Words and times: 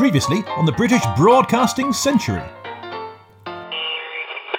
Previously 0.00 0.42
on 0.56 0.64
the 0.64 0.72
British 0.72 1.02
Broadcasting 1.14 1.92
Century. 1.92 2.42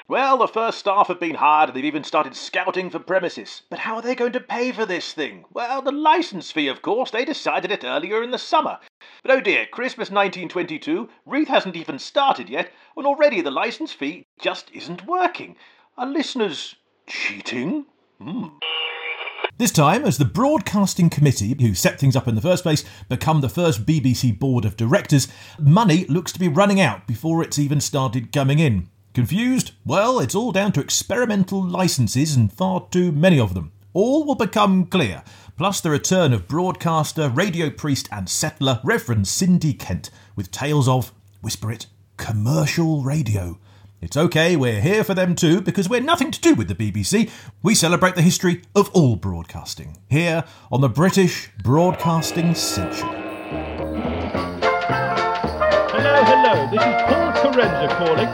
Well, 0.08 0.38
the 0.38 0.48
first 0.48 0.78
staff 0.78 1.08
have 1.08 1.20
been 1.20 1.34
hired 1.34 1.70
and 1.70 1.76
they've 1.76 1.84
even 1.84 2.04
started 2.04 2.36
scouting 2.36 2.92
for 2.92 3.00
premises. 3.00 3.64
But 3.68 3.80
how 3.80 3.96
are 3.96 4.04
they 4.04 4.14
going 4.14 4.34
to 4.34 4.40
pay 4.40 4.72
for 4.72 4.86
this 4.86 5.14
thing? 5.14 5.46
Well, 5.52 5.82
the 5.82 5.92
licence 5.92 6.52
fee, 6.52 6.68
of 6.68 6.84
course. 6.84 7.10
They 7.10 7.26
decided 7.26 7.72
it 7.72 7.84
earlier 7.84 8.22
in 8.22 8.30
the 8.30 8.38
summer. 8.38 8.78
But 9.24 9.32
oh 9.32 9.42
dear, 9.42 9.66
Christmas 9.66 10.12
1922, 10.12 11.10
Reith 11.26 11.48
hasn't 11.48 11.76
even 11.76 11.98
started 11.98 12.48
yet, 12.48 12.72
and 12.96 13.08
already 13.08 13.42
the 13.42 13.50
licence 13.50 13.94
fee 13.94 14.28
just 14.40 14.70
isn't 14.72 15.08
working. 15.08 15.56
Are 15.98 16.06
listeners 16.06 16.76
cheating? 17.08 17.86
Hmm. 18.22 18.50
This 19.62 19.70
time, 19.70 20.06
as 20.06 20.18
the 20.18 20.26
Broadcasting 20.26 21.12
Committee, 21.12 21.56
who 21.62 21.76
set 21.76 22.00
things 22.00 22.16
up 22.16 22.28
in 22.28 22.34
the 22.34 22.42
first 22.42 22.64
place, 22.64 22.84
become 23.10 23.42
the 23.42 23.48
first 23.48 23.86
BBC 23.86 24.40
Board 24.40 24.66
of 24.66 24.76
Directors, 24.76 25.28
money 25.60 26.04
looks 26.06 26.32
to 26.32 26.40
be 26.40 26.48
running 26.48 26.82
out 26.82 27.06
before 27.06 27.44
it's 27.44 27.60
even 27.60 27.80
started 27.80 28.32
coming 28.32 28.58
in. 28.58 28.90
Confused? 29.14 29.74
Well, 29.86 30.20
it's 30.20 30.34
all 30.34 30.52
down 30.52 30.72
to 30.72 30.82
experimental 30.82 31.64
licenses 31.64 32.36
and 32.36 32.52
far 32.52 32.88
too 32.90 33.12
many 33.12 33.40
of 33.40 33.54
them. 33.54 33.72
All 33.94 34.26
will 34.26 34.34
become 34.34 34.88
clear, 34.88 35.22
plus 35.58 35.80
the 35.80 35.92
return 35.92 36.34
of 36.34 36.48
broadcaster, 36.48 37.30
radio 37.30 37.70
priest, 37.70 38.10
and 38.12 38.28
settler 38.28 38.80
Reverend 38.84 39.28
Cindy 39.28 39.76
Kent 39.76 40.10
with 40.36 40.50
tales 40.50 40.88
of, 40.88 41.14
whisper 41.44 41.72
it, 41.72 41.86
commercial 42.18 43.04
radio. 43.04 43.60
It's 44.02 44.18
okay, 44.18 44.56
we're 44.56 44.82
here 44.82 45.04
for 45.04 45.14
them 45.14 45.36
too, 45.36 45.62
because 45.62 45.88
we're 45.88 46.02
nothing 46.02 46.32
to 46.32 46.42
do 46.42 46.56
with 46.56 46.68
the 46.68 46.74
BBC. 46.74 47.30
We 47.62 47.76
celebrate 47.76 48.16
the 48.16 48.24
history 48.24 48.64
of 48.76 48.90
all 48.94 49.16
broadcasting, 49.16 49.98
here 50.10 50.44
on 50.72 50.82
the 50.82 50.90
British 50.90 51.52
Broadcasting 51.62 52.56
Century. 52.56 53.08
Hello, 55.92 56.24
hello, 56.24 56.68
this 56.72 56.82
is 56.82 56.96
Paul 57.04 57.32
Kerensa 57.44 57.90
calling. 58.00 58.30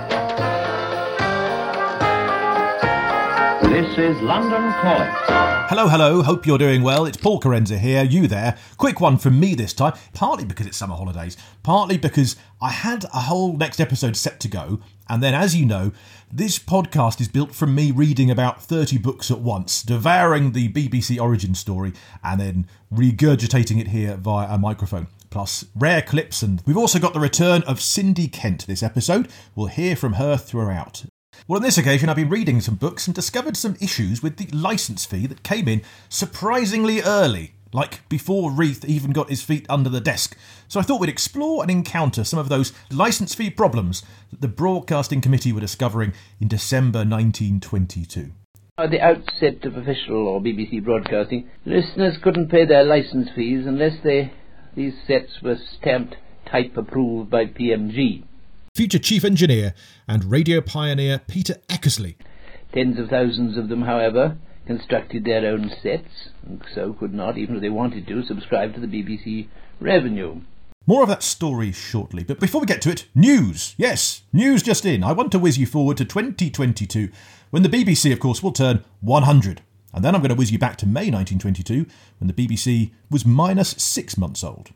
This 3.69 3.97
is 3.97 4.21
London 4.21 4.71
Calling. 4.81 5.56
Hello, 5.69 5.89
hello, 5.89 6.21
hope 6.21 6.47
you're 6.47 6.57
doing 6.57 6.81
well. 6.81 7.05
It's 7.05 7.17
Paul 7.17 7.41
Kerensa 7.41 7.77
here, 7.77 8.01
you 8.01 8.25
there. 8.25 8.57
Quick 8.77 9.01
one 9.01 9.17
from 9.17 9.37
me 9.37 9.53
this 9.53 9.73
time, 9.73 9.95
partly 10.13 10.45
because 10.45 10.65
it's 10.65 10.77
summer 10.77 10.95
holidays, 10.95 11.35
partly 11.61 11.97
because 11.97 12.37
I 12.61 12.69
had 12.69 13.03
a 13.13 13.19
whole 13.19 13.51
next 13.51 13.81
episode 13.81 14.15
set 14.15 14.39
to 14.39 14.47
go, 14.47 14.79
and 15.09 15.21
then, 15.21 15.33
as 15.33 15.57
you 15.57 15.65
know, 15.65 15.91
this 16.31 16.57
podcast 16.57 17.19
is 17.19 17.27
built 17.27 17.53
from 17.53 17.75
me 17.75 17.91
reading 17.91 18.31
about 18.31 18.63
30 18.63 18.97
books 18.99 19.29
at 19.29 19.39
once, 19.39 19.83
devouring 19.83 20.53
the 20.53 20.71
BBC 20.71 21.19
origin 21.19 21.53
story, 21.53 21.91
and 22.23 22.39
then 22.39 22.67
regurgitating 22.89 23.77
it 23.81 23.89
here 23.89 24.15
via 24.15 24.47
a 24.47 24.57
microphone 24.57 25.07
plus 25.29 25.65
rare 25.75 26.01
clips, 26.01 26.41
and 26.41 26.63
we've 26.65 26.77
also 26.77 26.97
got 26.97 27.13
the 27.13 27.19
return 27.19 27.61
of 27.63 27.81
Cindy 27.81 28.29
Kent 28.29 28.65
this 28.67 28.81
episode. 28.81 29.27
We'll 29.53 29.67
hear 29.67 29.97
from 29.97 30.13
her 30.13 30.37
throughout. 30.37 31.03
Well, 31.45 31.57
on 31.57 31.63
this 31.63 31.77
occasion, 31.77 32.09
I've 32.09 32.15
been 32.15 32.29
reading 32.29 32.61
some 32.61 32.75
books 32.75 33.07
and 33.07 33.15
discovered 33.15 33.55
some 33.55 33.77
issues 33.79 34.23
with 34.23 34.37
the 34.37 34.47
licence 34.55 35.05
fee 35.05 35.27
that 35.27 35.43
came 35.43 35.67
in 35.67 35.81
surprisingly 36.09 37.01
early, 37.01 37.53
like 37.71 38.07
before 38.09 38.51
Reith 38.51 38.83
even 38.85 39.11
got 39.11 39.29
his 39.29 39.43
feet 39.43 39.65
under 39.69 39.89
the 39.89 40.01
desk. 40.01 40.37
So 40.67 40.79
I 40.79 40.83
thought 40.83 40.99
we'd 40.99 41.09
explore 41.09 41.61
and 41.61 41.71
encounter 41.71 42.23
some 42.23 42.39
of 42.39 42.49
those 42.49 42.73
licence 42.91 43.35
fee 43.35 43.49
problems 43.49 44.03
that 44.31 44.41
the 44.41 44.47
Broadcasting 44.47 45.21
Committee 45.21 45.53
were 45.53 45.61
discovering 45.61 46.13
in 46.41 46.47
December 46.47 46.99
1922. 46.99 48.31
At 48.79 48.91
the 48.91 49.01
outset 49.01 49.65
of 49.65 49.77
official 49.77 50.27
or 50.27 50.41
BBC 50.41 50.83
broadcasting, 50.83 51.49
listeners 51.65 52.17
couldn't 52.21 52.49
pay 52.49 52.65
their 52.65 52.83
licence 52.83 53.29
fees 53.35 53.65
unless 53.65 53.93
they 54.03 54.33
these 54.75 54.93
sets 55.07 55.41
were 55.41 55.57
stamped 55.79 56.15
type 56.45 56.77
approved 56.77 57.31
by 57.31 57.45
PMG 57.45 58.23
future 58.77 58.99
chief 58.99 59.25
engineer 59.25 59.73
and 60.07 60.25
radio 60.25 60.61
pioneer 60.61 61.19
Peter 61.27 61.55
Eckersley. 61.67 62.15
Tens 62.73 62.99
of 62.99 63.09
thousands 63.09 63.57
of 63.57 63.69
them, 63.69 63.81
however, 63.81 64.37
constructed 64.67 65.25
their 65.25 65.47
own 65.47 65.71
sets, 65.81 66.29
and 66.45 66.61
so 66.75 66.93
could 66.93 67.11
not, 67.11 67.39
even 67.39 67.55
if 67.55 67.61
they 67.63 67.69
wanted 67.69 68.05
to, 68.05 68.21
subscribe 68.21 68.75
to 68.75 68.79
the 68.79 68.85
BBC 68.85 69.47
revenue. 69.79 70.41
More 70.85 71.01
of 71.01 71.09
that 71.09 71.23
story 71.23 71.71
shortly, 71.71 72.23
but 72.23 72.39
before 72.39 72.61
we 72.61 72.67
get 72.67 72.83
to 72.83 72.91
it, 72.91 73.07
news! 73.15 73.73
Yes, 73.79 74.21
news 74.31 74.61
just 74.61 74.85
in. 74.85 75.03
I 75.03 75.11
want 75.11 75.31
to 75.31 75.39
whiz 75.39 75.57
you 75.57 75.65
forward 75.65 75.97
to 75.97 76.05
2022, 76.05 77.09
when 77.49 77.63
the 77.63 77.69
BBC, 77.69 78.13
of 78.13 78.19
course, 78.19 78.43
will 78.43 78.51
turn 78.51 78.85
100. 79.01 79.63
And 79.97 80.05
then 80.05 80.13
I'm 80.13 80.21
going 80.21 80.29
to 80.29 80.35
whiz 80.35 80.51
you 80.51 80.59
back 80.59 80.77
to 80.77 80.85
May 80.85 81.09
1922, 81.09 81.87
when 82.19 82.27
the 82.27 82.33
BBC 82.33 82.91
was 83.09 83.25
minus 83.25 83.69
six 83.69 84.15
months 84.15 84.43
old. 84.43 84.69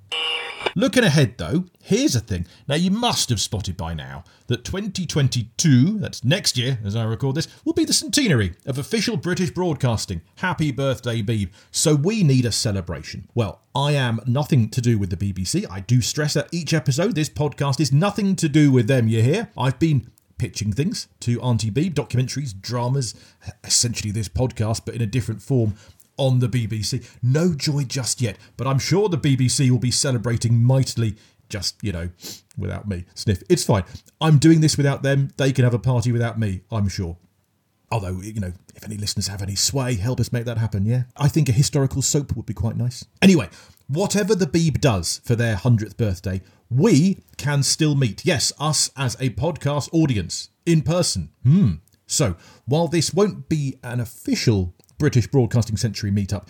Looking 0.74 1.04
ahead, 1.04 1.36
though, 1.38 1.66
here's 1.84 2.16
a 2.16 2.20
thing. 2.20 2.48
Now, 2.68 2.74
you 2.74 2.90
must 2.90 3.30
have 3.30 3.40
spotted 3.40 3.78
by 3.78 3.94
now 3.94 4.24
that 4.48 4.66
2022, 4.66 6.00
that's 6.00 6.24
next 6.24 6.58
year 6.58 6.80
as 6.84 6.96
I 6.96 7.04
record 7.04 7.36
this, 7.36 7.48
will 7.64 7.74
be 7.74 7.86
the 7.86 7.94
centenary 7.94 8.56
of 8.66 8.80
official 8.80 9.16
British 9.16 9.52
broadcasting. 9.52 10.24
Happy 10.38 10.72
birthday, 10.72 11.22
Beeb. 11.22 11.52
So 11.70 11.94
we 11.94 12.24
need 12.24 12.46
a 12.46 12.52
celebration. 12.52 13.28
Well, 13.36 13.62
I 13.76 13.92
am 13.92 14.22
nothing 14.26 14.70
to 14.70 14.82
do 14.82 14.98
with 14.98 15.12
the 15.12 15.18
BBC. 15.18 15.70
I 15.70 15.82
do 15.82 16.02
stress 16.02 16.34
that 16.34 16.50
each 16.52 16.74
episode, 16.74 17.14
this 17.14 17.30
podcast 17.30 17.80
is 17.80 17.92
nothing 17.92 18.36
to 18.38 18.50
do 18.50 18.72
with 18.72 18.88
them, 18.88 19.08
you 19.08 19.22
hear? 19.22 19.52
I've 19.56 19.78
been 19.78 20.10
pitching 20.42 20.74
things 20.74 21.08
to 21.20 21.40
Auntie 21.40 21.70
Beeb, 21.70 21.94
documentaries, 21.94 22.60
dramas, 22.60 23.14
essentially 23.64 24.12
this 24.12 24.28
podcast, 24.28 24.86
but 24.86 24.96
in 24.96 25.02
a 25.04 25.06
different 25.06 25.40
form 25.40 25.76
on 26.18 26.40
the 26.40 26.48
BBC. 26.50 27.08
No 27.22 27.54
joy 27.54 27.84
just 27.84 28.22
yet, 28.22 28.38
but 28.58 28.66
I'm 28.66 28.80
sure 28.80 29.08
the 29.08 29.20
BBC 29.20 29.70
will 29.70 29.78
be 29.78 29.92
celebrating 29.92 30.64
mightily 30.64 31.16
just, 31.48 31.76
you 31.84 31.92
know, 31.92 32.10
without 32.58 32.88
me. 32.88 33.06
Sniff. 33.14 33.44
It's 33.50 33.64
fine. 33.64 33.84
I'm 34.20 34.40
doing 34.40 34.62
this 34.62 34.78
without 34.78 35.04
them. 35.04 35.30
They 35.38 35.52
can 35.52 35.64
have 35.64 35.76
a 35.76 35.80
party 35.80 36.12
without 36.12 36.40
me, 36.40 36.62
I'm 36.72 36.88
sure. 36.88 37.18
Although, 37.92 38.20
you 38.22 38.40
know, 38.40 38.54
if 38.76 38.84
any 38.84 38.98
listeners 38.98 39.28
have 39.28 39.44
any 39.44 39.54
sway, 39.54 39.94
help 39.94 40.20
us 40.20 40.34
make 40.34 40.46
that 40.46 40.58
happen, 40.58 40.88
yeah? 40.88 41.04
I 41.18 41.28
think 41.28 41.50
a 41.50 41.52
historical 41.52 42.02
soap 42.02 42.36
would 42.36 42.48
be 42.48 42.56
quite 42.56 42.78
nice. 42.78 43.06
Anyway, 43.22 43.48
whatever 43.88 44.34
the 44.34 44.48
Beeb 44.48 44.82
does 44.82 45.22
for 45.24 45.36
their 45.36 45.58
100th 45.58 45.98
birthday, 45.98 46.42
we 46.72 47.20
can 47.38 47.62
still 47.64 47.96
meet. 47.96 48.26
Yes, 48.26 48.54
us 48.58 48.92
as 48.96 49.16
a 49.16 49.32
podcast 49.32 49.90
audience 49.92 50.50
in 50.66 50.82
person. 50.82 51.30
Hmm. 51.44 51.72
So, 52.08 52.36
while 52.66 52.88
this 52.88 53.14
won't 53.14 53.50
be 53.50 53.78
an 53.84 54.00
official 54.00 54.74
British 54.98 55.28
Broadcasting 55.28 55.78
Century 55.78 56.12
meetup, 56.12 56.48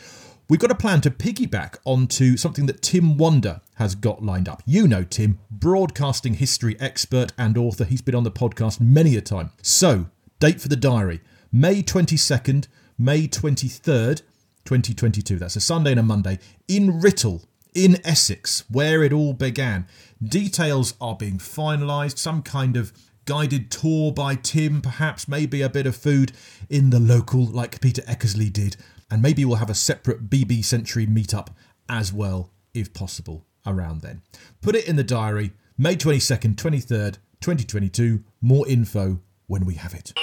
we've 0.48 0.60
got 0.60 0.72
a 0.72 0.76
plan 0.76 1.02
to 1.02 1.12
piggyback 1.12 1.78
onto 1.86 2.38
something 2.38 2.68
that 2.68 2.82
Tim 2.82 3.18
Wonder 3.18 3.62
has 3.76 3.96
got 3.96 4.24
lined 4.24 4.48
up. 4.48 4.62
You 4.66 4.88
know 4.88 5.04
Tim, 5.04 5.40
broadcasting 5.50 6.36
history 6.36 6.76
expert 6.80 7.34
and 7.38 7.58
author. 7.58 7.84
He's 7.84 8.02
been 8.02 8.16
on 8.16 8.24
the 8.24 8.32
podcast 8.32 8.80
many 8.80 9.16
a 9.16 9.22
time. 9.22 9.52
So, 9.62 10.08
date 10.40 10.62
for 10.62 10.68
the 10.68 10.76
diary 10.76 11.22
May 11.52 11.82
22nd, 11.82 12.68
May 12.98 13.28
23rd, 13.28 14.22
2022. 14.66 15.38
That's 15.40 15.56
a 15.56 15.62
Sunday 15.62 15.92
and 15.92 16.00
a 16.00 16.04
Monday 16.04 16.40
in 16.68 17.02
Writtle, 17.02 17.44
in 17.74 17.98
Essex, 18.06 18.64
where 18.70 19.04
it 19.04 19.14
all 19.14 19.34
began. 19.34 19.88
Details 20.22 20.94
are 21.00 21.16
being 21.16 21.38
finalised, 21.38 22.18
some 22.18 22.42
kind 22.42 22.76
of 22.76 22.92
guided 23.26 23.72
tour 23.72 24.12
by 24.12 24.36
Tim, 24.36 24.82
perhaps, 24.82 25.28
maybe 25.28 25.62
a 25.62 25.70
bit 25.70 25.88
of 25.88 25.96
food 25.96 26.34
in 26.70 26.90
the 26.90 27.00
local, 27.00 27.46
like 27.46 27.82
Peter 27.82 28.02
Eckersley 28.04 28.52
did. 28.52 28.78
And 29.10 29.22
maybe 29.22 29.46
we'll 29.46 29.58
have 29.58 29.70
a 29.70 29.76
separate 29.76 30.30
BB 30.30 30.64
Century 30.64 31.06
meetup 31.06 31.50
as 31.90 32.14
well, 32.14 32.52
if 32.74 32.94
possible, 32.94 33.46
around 33.66 34.02
then. 34.02 34.22
Put 34.62 34.76
it 34.76 34.88
in 34.88 34.96
the 34.96 35.04
diary, 35.04 35.52
May 35.78 35.96
22nd, 35.96 36.56
23rd, 36.56 37.18
2022. 37.42 38.24
More 38.42 38.68
info 38.68 39.20
when 39.48 39.66
we 39.66 39.76
have 39.76 39.94
it. 39.94 40.14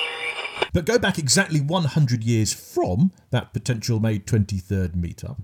But 0.73 0.85
go 0.85 0.99
back 0.99 1.19
exactly 1.19 1.61
100 1.61 2.25
years 2.25 2.53
from 2.53 3.13
that 3.31 3.53
potential 3.53 4.01
May 4.01 4.19
23rd 4.19 4.95
meetup. 4.95 5.39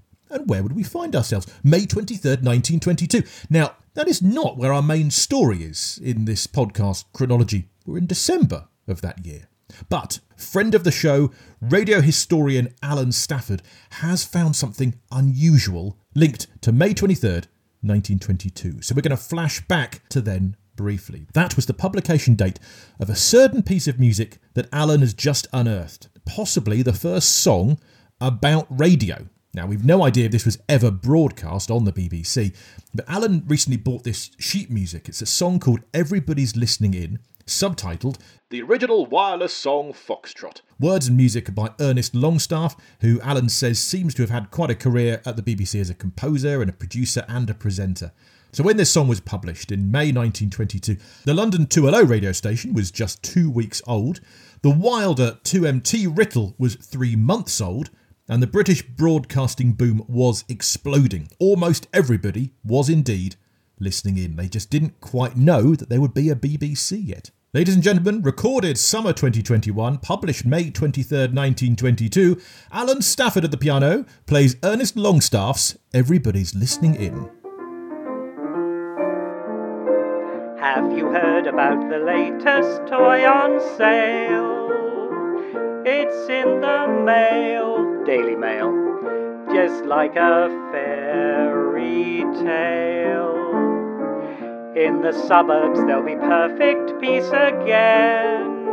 Where 0.46 0.62
would 0.62 0.76
we 0.76 0.82
find 0.82 1.16
ourselves? 1.16 1.46
May 1.62 1.86
23rd, 1.86 2.42
1922. 2.42 3.22
Now, 3.50 3.76
that 3.94 4.08
is 4.08 4.22
not 4.22 4.56
where 4.56 4.72
our 4.72 4.82
main 4.82 5.10
story 5.10 5.62
is 5.62 6.00
in 6.02 6.24
this 6.24 6.46
podcast 6.46 7.04
chronology. 7.12 7.68
We're 7.86 7.98
in 7.98 8.06
December 8.06 8.68
of 8.86 9.00
that 9.02 9.24
year. 9.24 9.48
But 9.88 10.20
friend 10.36 10.74
of 10.74 10.84
the 10.84 10.90
show, 10.90 11.30
radio 11.60 12.00
historian 12.00 12.74
Alan 12.82 13.12
Stafford 13.12 13.62
has 13.92 14.24
found 14.24 14.56
something 14.56 14.94
unusual 15.10 15.98
linked 16.14 16.46
to 16.62 16.72
May 16.72 16.94
23rd, 16.94 17.46
1922. 17.82 18.82
So 18.82 18.94
we're 18.94 19.02
going 19.02 19.10
to 19.10 19.16
flash 19.16 19.60
back 19.66 20.08
to 20.10 20.20
then 20.20 20.56
briefly. 20.76 21.26
That 21.34 21.56
was 21.56 21.66
the 21.66 21.74
publication 21.74 22.34
date 22.34 22.58
of 23.00 23.08
a 23.08 23.16
certain 23.16 23.62
piece 23.62 23.86
of 23.88 24.00
music 24.00 24.38
that 24.54 24.68
Alan 24.72 25.00
has 25.00 25.14
just 25.14 25.46
unearthed, 25.52 26.08
possibly 26.24 26.82
the 26.82 26.92
first 26.92 27.30
song 27.30 27.78
about 28.20 28.66
radio. 28.68 29.28
Now, 29.54 29.66
we've 29.66 29.84
no 29.84 30.02
idea 30.02 30.26
if 30.26 30.32
this 30.32 30.44
was 30.44 30.58
ever 30.68 30.90
broadcast 30.90 31.70
on 31.70 31.84
the 31.84 31.92
BBC, 31.92 32.52
but 32.92 33.08
Alan 33.08 33.44
recently 33.46 33.76
bought 33.76 34.02
this 34.02 34.32
sheet 34.36 34.68
music. 34.68 35.08
It's 35.08 35.22
a 35.22 35.26
song 35.26 35.60
called 35.60 35.78
Everybody's 35.94 36.56
Listening 36.56 36.92
In, 36.92 37.20
subtitled 37.46 38.16
The 38.50 38.62
Original 38.62 39.06
Wireless 39.06 39.54
Song 39.54 39.92
Foxtrot. 39.92 40.60
Words 40.80 41.06
and 41.06 41.16
music 41.16 41.54
by 41.54 41.70
Ernest 41.78 42.14
Longstaffe, 42.14 42.76
who 43.00 43.20
Alan 43.20 43.48
says 43.48 43.78
seems 43.78 44.12
to 44.14 44.22
have 44.22 44.30
had 44.30 44.50
quite 44.50 44.70
a 44.70 44.74
career 44.74 45.22
at 45.24 45.36
the 45.36 45.42
BBC 45.42 45.80
as 45.80 45.88
a 45.88 45.94
composer 45.94 46.60
and 46.60 46.68
a 46.68 46.74
producer 46.74 47.24
and 47.28 47.48
a 47.48 47.54
presenter. 47.54 48.10
So 48.50 48.64
when 48.64 48.76
this 48.76 48.90
song 48.90 49.06
was 49.06 49.20
published 49.20 49.70
in 49.70 49.92
May 49.92 50.10
1922, 50.10 50.96
the 51.24 51.34
London 51.34 51.66
2LO 51.66 52.08
radio 52.08 52.32
station 52.32 52.72
was 52.72 52.90
just 52.90 53.22
two 53.22 53.50
weeks 53.50 53.80
old, 53.86 54.20
the 54.62 54.70
wilder 54.70 55.38
2MT 55.44 56.16
Writtle 56.16 56.54
was 56.58 56.74
three 56.74 57.14
months 57.14 57.60
old, 57.60 57.90
and 58.28 58.42
the 58.42 58.46
British 58.46 58.82
broadcasting 58.82 59.72
boom 59.72 60.04
was 60.08 60.44
exploding. 60.48 61.28
Almost 61.38 61.88
everybody 61.92 62.52
was 62.64 62.88
indeed 62.88 63.36
listening 63.78 64.18
in. 64.18 64.36
They 64.36 64.48
just 64.48 64.70
didn't 64.70 65.00
quite 65.00 65.36
know 65.36 65.74
that 65.74 65.88
there 65.88 66.00
would 66.00 66.14
be 66.14 66.30
a 66.30 66.36
BBC 66.36 67.06
yet. 67.06 67.30
Ladies 67.52 67.74
and 67.74 67.84
gentlemen, 67.84 68.22
recorded 68.22 68.78
summer 68.78 69.12
2021, 69.12 69.98
published 69.98 70.44
May 70.44 70.70
23rd, 70.70 71.32
1922, 71.32 72.40
Alan 72.72 73.00
Stafford 73.00 73.44
at 73.44 73.52
the 73.52 73.56
piano 73.56 74.04
plays 74.26 74.56
Ernest 74.64 74.96
Longstaffe's 74.96 75.78
Everybody's 75.92 76.54
Listening 76.54 76.96
In. 76.96 77.30
Have 80.58 80.96
you 80.98 81.06
heard 81.10 81.46
about 81.46 81.88
the 81.90 81.98
latest 81.98 82.90
toy 82.90 83.24
on 83.24 83.60
sale? 83.76 84.83
It's 85.86 86.30
in 86.30 86.62
the 86.62 86.88
mail, 87.04 88.04
Daily 88.06 88.36
Mail, 88.36 88.72
just 89.52 89.84
like 89.84 90.16
a 90.16 90.48
fairy 90.72 92.24
tale. 92.42 93.36
In 94.74 95.02
the 95.02 95.12
suburbs, 95.12 95.78
there'll 95.80 96.02
be 96.02 96.16
perfect 96.16 96.98
peace 97.02 97.28
again. 97.28 98.64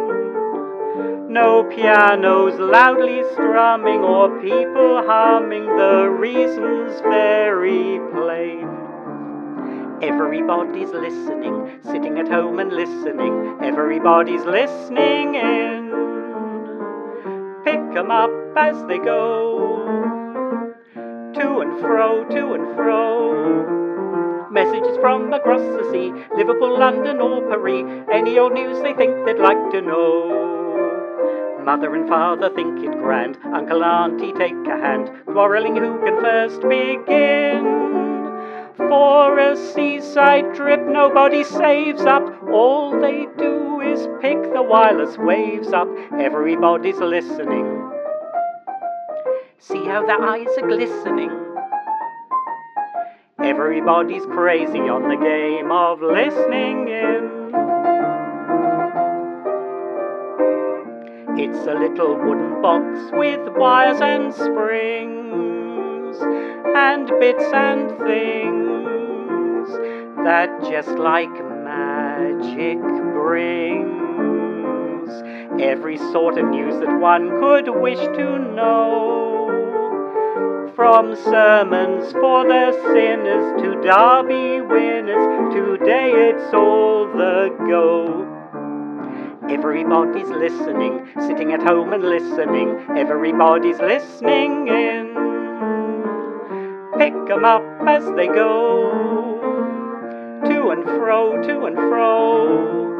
No 1.28 1.66
pianos 1.66 2.58
loudly 2.58 3.24
strumming 3.34 4.00
or 4.00 4.40
people 4.40 5.04
humming, 5.06 5.66
the 5.66 6.08
reason's 6.10 7.02
very 7.02 8.00
plain. 8.14 8.70
Everybody's 10.02 10.92
listening, 10.92 11.78
sitting 11.84 12.20
at 12.20 12.30
home 12.30 12.60
and 12.60 12.72
listening. 12.72 13.58
Everybody's 13.62 14.46
listening 14.46 15.36
in. 15.36 16.11
Pick 17.64 17.96
'em 17.96 18.10
up 18.10 18.32
as 18.56 18.84
they 18.86 18.98
go. 18.98 19.84
To 21.34 21.60
and 21.60 21.80
fro, 21.80 22.24
to 22.24 22.54
and 22.54 22.76
fro. 22.76 24.48
Messages 24.50 24.98
from 24.98 25.32
across 25.32 25.62
the 25.62 25.90
sea, 25.92 26.12
Liverpool, 26.36 26.80
London, 26.80 27.22
or 27.22 27.42
Paris. 27.42 27.86
Any 28.12 28.40
old 28.40 28.54
news 28.54 28.82
they 28.82 28.94
think 28.94 29.26
they'd 29.26 29.38
like 29.38 29.70
to 29.72 29.82
know. 29.82 31.62
Mother 31.64 31.94
and 31.96 32.10
father 32.10 32.50
think 32.50 32.84
it 32.84 32.98
grand. 32.98 33.38
Uncle, 33.54 33.84
auntie, 33.84 34.34
take 34.34 34.68
a 34.68 34.78
hand. 34.78 35.12
Quarrelling 35.28 35.76
who 35.76 36.00
can 36.04 36.20
first 36.20 36.62
begin. 36.62 37.64
For 38.76 39.38
a 39.38 39.56
seaside 39.56 40.56
trip, 40.56 40.82
nobody 40.82 41.44
saves 41.44 42.06
up. 42.06 42.24
All 42.50 43.00
they 43.00 43.28
do 43.38 43.61
pick 44.22 44.42
the 44.54 44.64
wireless 44.64 45.18
waves 45.18 45.74
up. 45.74 45.88
Everybody's 46.14 46.98
listening. 46.98 47.92
See 49.60 49.86
how 49.86 50.06
their 50.06 50.22
eyes 50.22 50.48
are 50.58 50.68
glistening. 50.68 51.32
Everybody's 53.44 54.26
crazy 54.26 54.80
on 54.80 55.10
the 55.10 55.16
game 55.16 55.72
of 55.72 56.02
listening 56.02 56.88
in. 56.88 57.42
It's 61.38 61.66
a 61.68 61.74
little 61.74 62.16
wooden 62.16 62.62
box 62.62 63.12
with 63.14 63.48
wires 63.58 64.00
and 64.02 64.34
springs 64.34 66.18
and 66.76 67.08
bits 67.20 67.44
and 67.54 67.90
things 68.00 69.70
that 70.24 70.62
just 70.70 70.90
like 70.90 71.34
magic 71.64 73.11
brings 73.32 75.10
every 75.62 75.98
sort 76.12 76.38
of 76.38 76.50
news 76.50 76.76
that 76.82 77.00
one 77.00 77.30
could 77.40 77.70
wish 77.70 77.98
to 77.98 78.38
know. 78.40 79.48
From 80.76 81.16
sermons 81.16 82.12
for 82.12 82.46
the 82.46 82.74
sinners 82.92 83.62
to 83.62 83.82
derby 83.82 84.60
winners, 84.60 85.54
today 85.56 86.12
it's 86.12 86.54
all 86.54 87.08
the 87.08 87.56
go. 87.70 88.28
Everybody's 89.50 90.28
listening, 90.28 91.08
sitting 91.22 91.54
at 91.54 91.62
home 91.62 91.94
and 91.94 92.04
listening. 92.04 92.78
Everybody's 92.98 93.80
listening 93.80 94.68
in. 94.68 95.16
Pick 96.98 97.14
'em 97.30 97.46
up 97.46 97.64
as 97.88 98.12
they 98.12 98.28
go. 98.28 98.92
To 100.50 100.72
and 100.72 100.84
fro, 100.84 101.42
to 101.48 101.66
and 101.68 101.78
fro. 101.78 102.91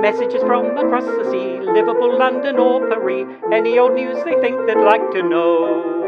Messages 0.00 0.42
from 0.42 0.76
across 0.76 1.04
the 1.04 1.30
sea, 1.30 1.60
Liverpool, 1.60 2.18
London, 2.18 2.58
or 2.58 2.86
Paris. 2.88 3.26
Any 3.52 3.78
old 3.78 3.94
news 3.94 4.16
they 4.24 4.34
think 4.40 4.66
they'd 4.66 4.76
like 4.76 5.10
to 5.12 5.22
know. 5.22 5.98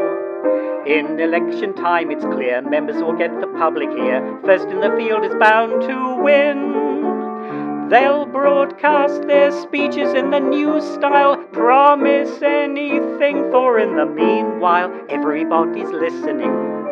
In 0.85 1.19
election 1.19 1.75
time, 1.75 2.09
it's 2.09 2.25
clear 2.25 2.61
members 2.61 3.01
will 3.03 3.15
get 3.15 3.39
the 3.39 3.47
public 3.47 3.89
ear. 3.89 4.39
First 4.43 4.67
in 4.67 4.79
the 4.79 4.89
field 4.97 5.23
is 5.23 5.35
bound 5.35 5.81
to 5.83 6.21
win. 6.21 7.89
They'll 7.89 8.25
broadcast 8.25 9.27
their 9.27 9.51
speeches 9.51 10.13
in 10.13 10.31
the 10.31 10.39
new 10.39 10.79
style, 10.79 11.35
promise 11.51 12.41
anything, 12.41 13.51
for 13.51 13.79
in 13.79 13.97
the 13.97 14.05
meanwhile, 14.05 14.91
everybody's 15.09 15.89
listening. 15.89 16.87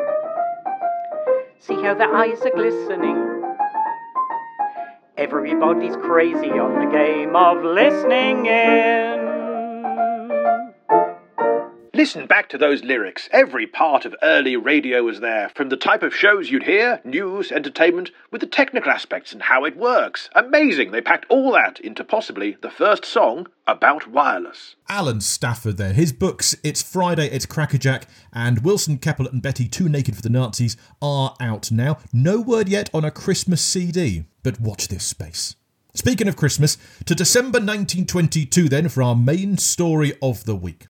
See 1.59 1.81
how 1.81 1.93
their 1.93 2.13
eyes 2.13 2.41
are 2.41 2.51
glistening. 2.51 3.28
Everybody's 5.19 5.97
crazy 5.97 6.49
on 6.51 6.79
the 6.79 6.89
game 6.89 7.35
of 7.35 7.61
listening 7.61 8.45
in. 8.45 9.18
Listen 11.99 12.27
back 12.27 12.47
to 12.47 12.57
those 12.57 12.81
lyrics. 12.81 13.27
Every 13.29 13.67
part 13.67 14.05
of 14.05 14.15
early 14.23 14.55
radio 14.55 15.03
was 15.03 15.19
there, 15.19 15.49
from 15.49 15.67
the 15.67 15.75
type 15.75 16.01
of 16.01 16.15
shows 16.15 16.49
you'd 16.49 16.63
hear, 16.63 17.01
news, 17.03 17.51
entertainment, 17.51 18.11
with 18.31 18.39
the 18.39 18.47
technical 18.47 18.89
aspects 18.89 19.33
and 19.33 19.41
how 19.41 19.65
it 19.65 19.75
works. 19.75 20.29
Amazing, 20.33 20.91
they 20.91 21.01
packed 21.01 21.25
all 21.27 21.51
that 21.51 21.77
into 21.81 22.05
possibly 22.05 22.55
the 22.61 22.71
first 22.71 23.03
song 23.03 23.47
about 23.67 24.07
wireless. 24.07 24.77
Alan 24.87 25.19
Stafford 25.19 25.75
there. 25.75 25.91
His 25.91 26.13
books, 26.13 26.55
It's 26.63 26.81
Friday, 26.81 27.27
It's 27.27 27.45
Crackerjack, 27.45 28.07
and 28.31 28.63
Wilson 28.63 28.97
Keppel 28.97 29.27
and 29.27 29.41
Betty, 29.41 29.67
Too 29.67 29.89
Naked 29.89 30.15
for 30.15 30.21
the 30.21 30.29
Nazis, 30.29 30.77
are 31.01 31.35
out 31.41 31.69
now. 31.69 31.97
No 32.13 32.39
word 32.39 32.69
yet 32.69 32.89
on 32.93 33.03
a 33.03 33.11
Christmas 33.11 33.61
CD, 33.61 34.23
but 34.41 34.61
watch 34.61 34.87
this 34.87 35.03
space. 35.03 35.57
Speaking 35.93 36.29
of 36.29 36.37
Christmas, 36.37 36.77
to 37.03 37.13
December 37.13 37.57
1922 37.57 38.69
then 38.69 38.87
for 38.87 39.03
our 39.03 39.17
main 39.17 39.57
story 39.57 40.13
of 40.21 40.45
the 40.45 40.55
week. 40.55 40.85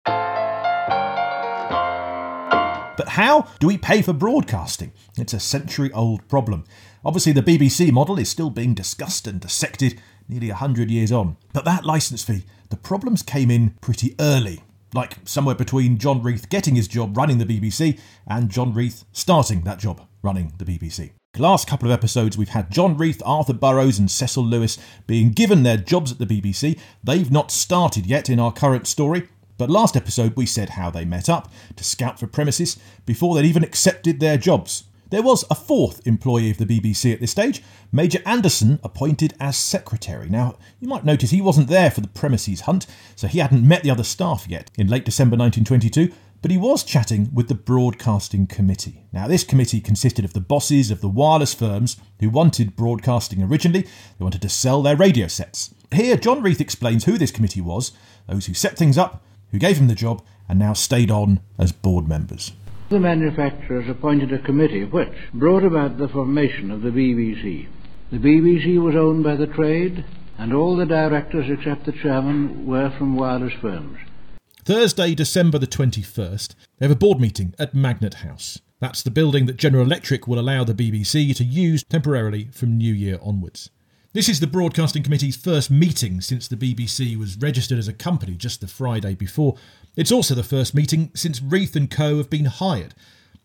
But 3.07 3.13
how 3.13 3.47
do 3.61 3.69
we 3.69 3.79
pay 3.79 4.03
for 4.03 4.13
broadcasting? 4.13 4.93
It's 5.17 5.33
a 5.33 5.39
century 5.39 5.93
old 5.93 6.27
problem. 6.27 6.65
Obviously, 7.05 7.31
the 7.31 7.41
BBC 7.41 7.93
model 7.93 8.19
is 8.19 8.29
still 8.29 8.51
being 8.51 8.75
discussed 8.75 9.29
and 9.29 9.41
dissected 9.41 10.01
nearly 10.29 10.49
100 10.49 10.91
years 10.91 11.13
on. 11.13 11.37
But 11.53 11.65
that 11.67 11.85
licence 11.85 12.25
fee, 12.25 12.47
the 12.69 12.77
problems 12.77 13.23
came 13.23 13.49
in 13.49 13.77
pretty 13.81 14.17
early, 14.19 14.65
like 14.93 15.19
somewhere 15.25 15.55
between 15.55 15.99
John 15.99 16.21
Reith 16.21 16.49
getting 16.49 16.75
his 16.75 16.89
job 16.89 17.17
running 17.17 17.39
the 17.39 17.45
BBC 17.45 17.97
and 18.27 18.51
John 18.51 18.75
Reith 18.75 19.05
starting 19.13 19.61
that 19.61 19.79
job 19.79 20.05
running 20.21 20.55
the 20.59 20.65
BBC. 20.65 21.13
The 21.35 21.43
Last 21.43 21.69
couple 21.69 21.87
of 21.87 21.95
episodes, 21.95 22.37
we've 22.37 22.49
had 22.49 22.73
John 22.73 22.97
Reith, 22.97 23.23
Arthur 23.25 23.53
Burrows, 23.53 24.01
and 24.01 24.11
Cecil 24.11 24.45
Lewis 24.45 24.79
being 25.07 25.31
given 25.31 25.63
their 25.63 25.77
jobs 25.77 26.11
at 26.11 26.19
the 26.19 26.27
BBC. 26.27 26.77
They've 27.05 27.31
not 27.31 27.53
started 27.53 28.05
yet 28.05 28.29
in 28.29 28.41
our 28.41 28.53
current 28.53 28.89
story, 28.89 29.29
but 29.59 29.71
last 29.71 29.97
episode 29.97 30.37
we 30.37 30.47
said 30.47 30.71
how 30.71 30.91
they 30.91 31.05
met 31.05 31.29
up 31.29 31.51
to 31.77 31.85
scout 31.85 32.19
for 32.19 32.27
premises 32.27 32.79
before 33.05 33.35
they'd 33.35 33.45
even 33.45 33.65
accepted 33.65 34.21
their 34.21 34.37
jobs. 34.37 34.85
There 35.11 35.23
was 35.23 35.45
a 35.49 35.55
fourth 35.55 36.05
employee 36.05 36.51
of 36.51 36.59
the 36.59 36.67
BBC 36.67 37.13
at 37.13 37.21
this 37.21 37.31
stage, 37.31 37.63
Major 37.93 38.19
Anderson, 38.27 38.81
appointed 38.83 39.35
as 39.39 39.57
secretary. 39.57 40.29
Now, 40.29 40.57
you 40.81 40.89
might 40.89 41.05
notice 41.05 41.31
he 41.31 41.41
wasn't 41.41 41.69
there 41.69 41.93
for 41.93 42.01
the 42.01 42.09
premises 42.09 42.63
hunt, 42.63 42.87
so 43.15 43.29
he 43.29 43.39
hadn't 43.39 43.67
met 43.67 43.85
the 43.85 43.91
other 43.91 44.03
staff 44.03 44.47
yet 44.49 44.69
in 44.77 44.89
late 44.89 45.05
December 45.05 45.37
1922, 45.37 46.13
but 46.43 46.51
he 46.51 46.57
was 46.57 46.83
chatting 46.83 47.31
with 47.33 47.47
the 47.47 47.55
Broadcasting 47.55 48.49
Committee. 48.49 49.05
Now, 49.13 49.29
this 49.29 49.45
committee 49.45 49.81
consisted 49.81 50.25
of 50.25 50.33
the 50.33 50.41
bosses 50.41 50.91
of 50.91 51.01
the 51.01 51.09
wireless 51.09 51.55
firms 51.55 51.97
who 52.19 52.29
wanted 52.29 52.77
broadcasting 52.77 53.43
originally, 53.43 53.83
they 53.83 54.23
wanted 54.23 54.43
to 54.43 54.49
sell 54.49 54.83
their 54.83 54.97
radio 54.97 55.29
sets. 55.29 55.73
Here, 55.93 56.17
John 56.17 56.43
Reith 56.43 56.61
explains 56.61 57.05
who 57.05 57.17
this 57.17 57.31
committee 57.31 57.61
was, 57.61 57.93
those 58.29 58.47
who 58.47 58.55
set 58.55 58.77
things 58.77 58.99
up, 58.99 59.23
who 59.57 59.61
gave 59.61 59.79
him 59.79 59.89
the 59.89 59.95
job, 59.95 60.23
and 60.51 60.59
now 60.59 60.75
stayed 60.75 61.11
on 61.11 61.41
as 61.59 61.73
board 61.73 62.07
members. 62.07 62.53
The 62.91 63.01
manufacturers 63.01 63.89
appointed 63.89 64.31
a 64.31 64.39
committee 64.39 64.85
which 64.85 65.15
brought 65.33 65.65
about 65.65 65.97
the 65.97 66.09
formation 66.09 66.71
of 66.71 66.83
the 66.83 66.91
BBC. 66.91 67.67
The 68.13 68.19
BBC 68.19 68.79
was 68.79 68.95
owned 68.95 69.25
by 69.25 69.35
the 69.35 69.47
trade, 69.47 70.05
and 70.37 70.53
all 70.53 70.77
the 70.77 70.85
directors 70.85 71.47
except 71.49 71.87
the 71.87 71.93
chairman 71.93 72.67
were 72.67 72.91
from 72.99 73.17
wireless 73.17 73.55
firms. 73.55 73.99
Thursday, 74.67 75.15
December 75.15 75.59
the 75.59 75.67
21st, 75.67 76.55
they 76.79 76.85
have 76.85 76.95
a 76.95 76.99
board 76.99 77.19
meeting 77.19 77.55
at 77.59 77.75
Magnet 77.75 78.15
House. 78.15 78.61
That's 78.79 79.03
the 79.03 79.11
building 79.11 79.47
that 79.47 79.57
General 79.57 79.87
Electric 79.87 80.29
will 80.29 80.39
allow 80.39 80.65
the 80.65 80.75
BBC 80.75 81.35
to 81.35 81.45
use 81.45 81.83
temporarily 81.83 82.51
from 82.53 82.77
New 82.77 82.93
Year 82.93 83.19
onwards. 83.23 83.71
This 84.17 84.31
is 84.31 84.41
the 84.41 84.47
Broadcasting 84.47 85.03
Committee's 85.03 85.37
first 85.37 85.71
meeting 85.71 86.23
since 86.23 86.49
the 86.49 86.57
BBC 86.57 87.19
was 87.19 87.37
registered 87.37 87.79
as 87.79 87.87
a 87.87 87.93
company 87.93 88.33
just 88.33 88.63
the 88.63 88.67
Friday 88.67 89.15
before. 89.15 89.57
It's 89.95 90.11
also 90.11 90.35
the 90.35 90.43
first 90.43 90.75
meeting 90.75 91.11
since 91.15 91.43
Reith 91.43 91.77
and 91.77 91.91
Co 91.91 92.17
have 92.17 92.31
been 92.31 92.47
hired. 92.47 92.95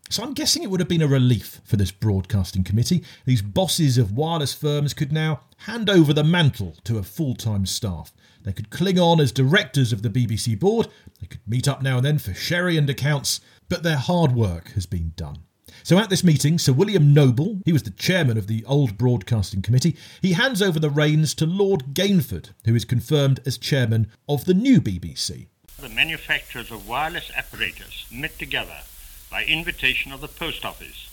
So 0.09 0.23
I'm 0.23 0.33
guessing 0.33 0.63
it 0.63 0.69
would 0.69 0.79
have 0.79 0.87
been 0.87 1.01
a 1.01 1.09
relief 1.09 1.59
for 1.65 1.75
this 1.75 1.91
broadcasting 1.91 2.63
committee. 2.63 3.03
These 3.25 3.41
bosses 3.41 3.97
of 3.97 4.13
wireless 4.13 4.53
firms 4.53 4.93
could 4.93 5.11
now 5.11 5.41
hand 5.57 5.89
over 5.89 6.13
the 6.13 6.23
mantle 6.23 6.77
to 6.85 6.97
a 6.97 7.03
full 7.03 7.35
time 7.35 7.65
staff. 7.65 8.13
They 8.41 8.53
could 8.53 8.69
cling 8.69 8.97
on 8.97 9.19
as 9.19 9.33
directors 9.33 9.91
of 9.91 10.03
the 10.03 10.09
BBC 10.09 10.57
board, 10.57 10.87
they 11.19 11.27
could 11.27 11.41
meet 11.45 11.67
up 11.67 11.81
now 11.81 11.97
and 11.97 12.05
then 12.05 12.17
for 12.17 12.33
sherry 12.33 12.77
and 12.77 12.89
accounts, 12.89 13.41
but 13.67 13.83
their 13.83 13.97
hard 13.97 14.31
work 14.31 14.71
has 14.71 14.85
been 14.85 15.11
done. 15.17 15.39
So 15.83 15.97
at 15.97 16.09
this 16.09 16.23
meeting, 16.23 16.57
Sir 16.57 16.73
William 16.73 17.13
Noble, 17.13 17.59
he 17.65 17.73
was 17.73 17.83
the 17.83 17.91
chairman 17.91 18.37
of 18.37 18.47
the 18.47 18.63
old 18.65 18.97
Broadcasting 18.97 19.61
Committee, 19.61 19.95
he 20.21 20.33
hands 20.33 20.61
over 20.61 20.79
the 20.79 20.89
reins 20.89 21.33
to 21.35 21.45
Lord 21.45 21.93
Gainford, 21.93 22.49
who 22.65 22.75
is 22.75 22.85
confirmed 22.85 23.39
as 23.45 23.57
chairman 23.57 24.11
of 24.27 24.45
the 24.45 24.53
new 24.53 24.81
BBC. 24.81 25.47
The 25.77 25.89
manufacturers 25.89 26.71
of 26.71 26.87
wireless 26.87 27.31
apparatus 27.35 28.05
met 28.11 28.37
together 28.37 28.81
by 29.29 29.45
invitation 29.45 30.11
of 30.11 30.21
the 30.21 30.27
Post 30.27 30.65
Office, 30.65 31.09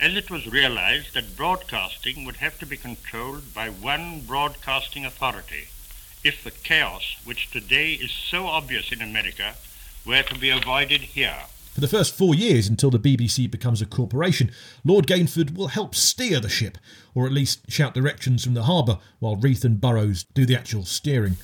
as 0.00 0.16
it 0.16 0.30
was 0.30 0.46
realized 0.46 1.14
that 1.14 1.36
broadcasting 1.36 2.24
would 2.24 2.36
have 2.36 2.58
to 2.58 2.66
be 2.66 2.76
controlled 2.76 3.54
by 3.54 3.68
one 3.68 4.20
broadcasting 4.20 5.04
authority 5.04 5.68
if 6.24 6.42
the 6.42 6.50
chaos 6.50 7.16
which 7.24 7.50
today 7.50 7.92
is 7.92 8.10
so 8.10 8.46
obvious 8.46 8.92
in 8.92 9.00
America 9.00 9.54
were 10.04 10.22
to 10.22 10.38
be 10.38 10.50
avoided 10.50 11.00
here. 11.00 11.44
For 11.72 11.80
the 11.80 11.88
first 11.88 12.14
four 12.14 12.34
years 12.34 12.66
until 12.66 12.90
the 12.90 12.98
BBC 12.98 13.48
becomes 13.48 13.80
a 13.80 13.86
corporation, 13.86 14.50
Lord 14.84 15.06
Gainford 15.06 15.54
will 15.54 15.68
help 15.68 15.94
steer 15.94 16.40
the 16.40 16.48
ship, 16.48 16.78
or 17.14 17.26
at 17.26 17.32
least 17.32 17.70
shout 17.70 17.94
directions 17.94 18.42
from 18.44 18.54
the 18.54 18.64
harbour, 18.64 18.98
while 19.20 19.36
Reith 19.36 19.64
and 19.64 19.80
Burrows 19.80 20.24
do 20.34 20.44
the 20.44 20.56
actual 20.56 20.84
steering. 20.84 21.36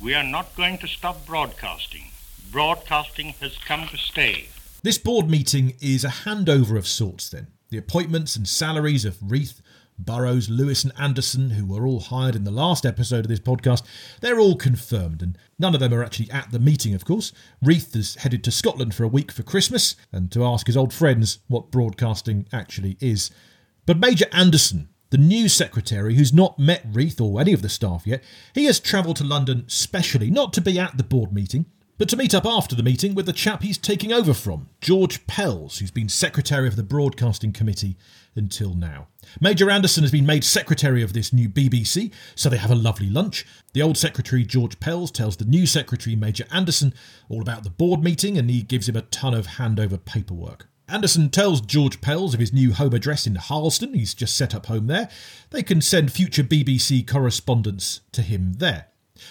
We 0.00 0.14
are 0.14 0.22
not 0.22 0.54
going 0.56 0.78
to 0.78 0.86
stop 0.86 1.26
broadcasting. 1.26 2.12
Broadcasting 2.52 3.30
has 3.40 3.58
come 3.58 3.88
to 3.88 3.96
stay. 3.96 4.48
This 4.84 4.98
board 4.98 5.28
meeting 5.28 5.74
is 5.80 6.04
a 6.04 6.08
handover 6.08 6.76
of 6.76 6.86
sorts, 6.86 7.28
then. 7.28 7.48
The 7.70 7.78
appointments 7.78 8.36
and 8.36 8.46
salaries 8.46 9.04
of 9.04 9.18
Reith, 9.20 9.60
Burrows, 9.98 10.48
Lewis, 10.48 10.84
and 10.84 10.92
Anderson, 10.98 11.50
who 11.50 11.64
were 11.64 11.86
all 11.86 12.00
hired 12.00 12.34
in 12.34 12.44
the 12.44 12.50
last 12.50 12.84
episode 12.84 13.24
of 13.24 13.28
this 13.28 13.40
podcast, 13.40 13.82
they're 14.20 14.40
all 14.40 14.56
confirmed, 14.56 15.22
and 15.22 15.38
none 15.58 15.74
of 15.74 15.80
them 15.80 15.94
are 15.94 16.02
actually 16.02 16.30
at 16.30 16.50
the 16.50 16.58
meeting, 16.58 16.94
of 16.94 17.04
course. 17.04 17.32
Reith 17.62 17.94
is 17.94 18.16
headed 18.16 18.42
to 18.44 18.50
Scotland 18.50 18.94
for 18.94 19.04
a 19.04 19.08
week 19.08 19.30
for 19.30 19.42
Christmas 19.42 19.96
and 20.12 20.30
to 20.32 20.44
ask 20.44 20.66
his 20.66 20.76
old 20.76 20.92
friends 20.92 21.38
what 21.48 21.70
broadcasting 21.70 22.46
actually 22.52 22.96
is. 23.00 23.30
But 23.86 23.98
Major 23.98 24.26
Anderson, 24.32 24.88
the 25.10 25.18
new 25.18 25.48
secretary 25.48 26.16
who's 26.16 26.32
not 26.32 26.58
met 26.58 26.84
Reith 26.90 27.20
or 27.20 27.40
any 27.40 27.52
of 27.52 27.62
the 27.62 27.68
staff 27.68 28.06
yet, 28.06 28.22
he 28.54 28.64
has 28.64 28.80
travelled 28.80 29.16
to 29.16 29.24
London 29.24 29.64
specially, 29.68 30.30
not 30.30 30.52
to 30.54 30.60
be 30.60 30.78
at 30.78 30.96
the 30.96 31.04
board 31.04 31.32
meeting, 31.32 31.66
but 31.96 32.08
to 32.08 32.16
meet 32.16 32.34
up 32.34 32.44
after 32.44 32.74
the 32.74 32.82
meeting 32.82 33.14
with 33.14 33.26
the 33.26 33.32
chap 33.32 33.62
he's 33.62 33.78
taking 33.78 34.12
over 34.12 34.34
from, 34.34 34.68
George 34.80 35.26
Pells, 35.26 35.78
who's 35.78 35.92
been 35.92 36.08
secretary 36.08 36.66
of 36.66 36.74
the 36.74 36.82
Broadcasting 36.82 37.52
Committee 37.52 37.96
until 38.34 38.74
now. 38.74 39.06
Major 39.40 39.70
Anderson 39.70 40.02
has 40.02 40.10
been 40.10 40.26
made 40.26 40.42
secretary 40.42 41.02
of 41.02 41.12
this 41.12 41.32
new 41.32 41.48
BBC, 41.48 42.12
so 42.34 42.48
they 42.48 42.56
have 42.56 42.70
a 42.70 42.74
lovely 42.74 43.08
lunch. 43.08 43.46
The 43.74 43.82
old 43.82 43.96
secretary, 43.96 44.44
George 44.44 44.80
Pells, 44.80 45.12
tells 45.12 45.36
the 45.36 45.44
new 45.44 45.66
secretary, 45.66 46.16
Major 46.16 46.46
Anderson, 46.50 46.94
all 47.28 47.40
about 47.40 47.62
the 47.62 47.70
board 47.70 48.02
meeting 48.02 48.36
and 48.36 48.50
he 48.50 48.62
gives 48.62 48.88
him 48.88 48.96
a 48.96 49.02
ton 49.02 49.34
of 49.34 49.46
handover 49.46 50.04
paperwork. 50.04 50.68
Anderson 50.88 51.30
tells 51.30 51.60
George 51.60 52.00
Pells 52.00 52.34
of 52.34 52.40
his 52.40 52.52
new 52.52 52.72
home 52.72 52.92
address 52.92 53.26
in 53.26 53.36
Harleston. 53.36 53.94
He's 53.94 54.14
just 54.14 54.36
set 54.36 54.54
up 54.54 54.66
home 54.66 54.86
there. 54.86 55.08
They 55.50 55.62
can 55.62 55.80
send 55.80 56.12
future 56.12 56.42
BBC 56.42 57.06
correspondence 57.06 58.00
to 58.12 58.22
him 58.22 58.54
there. 58.54 58.88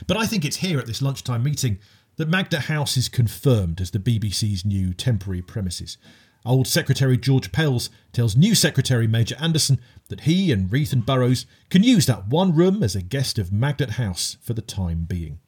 But 0.07 0.17
I 0.17 0.25
think 0.25 0.45
it's 0.45 0.57
here 0.57 0.79
at 0.79 0.87
this 0.87 1.01
lunchtime 1.01 1.43
meeting 1.43 1.79
that 2.17 2.29
Magnet 2.29 2.63
House 2.63 2.95
is 2.95 3.09
confirmed 3.09 3.81
as 3.81 3.91
the 3.91 3.99
BBC's 3.99 4.63
new 4.63 4.93
temporary 4.93 5.41
premises. 5.41 5.97
Old 6.45 6.67
Secretary 6.67 7.17
George 7.17 7.51
Pells 7.51 7.89
tells 8.11 8.35
new 8.35 8.53
Secretary 8.53 9.07
Major 9.07 9.35
Anderson 9.39 9.79
that 10.09 10.21
he 10.21 10.51
and 10.51 10.71
Reith 10.71 10.93
and 10.93 11.05
Burrows 11.05 11.45
can 11.69 11.83
use 11.83 12.05
that 12.05 12.27
one 12.27 12.53
room 12.53 12.83
as 12.83 12.95
a 12.95 13.01
guest 13.01 13.39
of 13.39 13.51
Magnet 13.51 13.91
House 13.91 14.37
for 14.41 14.53
the 14.53 14.61
time 14.61 15.05
being. 15.05 15.39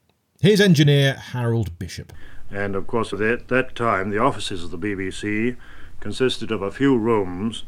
Here's 0.42 0.62
engineer 0.62 1.14
Harold 1.14 1.78
Bishop. 1.78 2.14
And 2.50 2.76
of 2.76 2.88
course, 2.88 3.12
at 3.14 3.48
that 3.50 3.76
time, 3.76 4.10
the 4.10 4.20
offices 4.20 4.64
of 4.64 4.72
the 4.72 4.78
BBC 4.78 5.58
consisted 6.00 6.52
of 6.52 6.62
a 6.62 6.72
few 6.72 6.98
rooms 6.98 7.64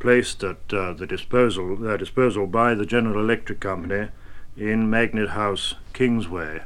placed 0.00 0.42
at 0.42 0.72
uh, 0.72 0.92
the 0.92 1.06
disposal, 1.06 1.76
their 1.76 1.96
disposal 1.96 2.46
by 2.46 2.74
the 2.74 2.86
General 2.86 3.20
Electric 3.20 3.60
Company 3.60 4.08
in 4.56 4.90
Magnet 4.90 5.30
House, 5.30 5.74
Kingsway 5.92 6.62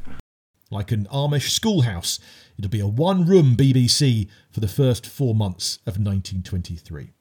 like 0.71 0.93
an 0.93 1.07
Amish 1.13 1.51
schoolhouse. 1.51 2.19
It'll 2.59 2.71
be 2.71 2.81
a 2.81 2.87
one 2.87 3.27
room 3.27 3.57
BBC 3.57 4.29
for 4.51 4.61
the 4.61 4.69
first 4.69 5.07
four 5.07 5.35
months 5.35 5.77
of 5.87 5.99
1923. 5.99 7.13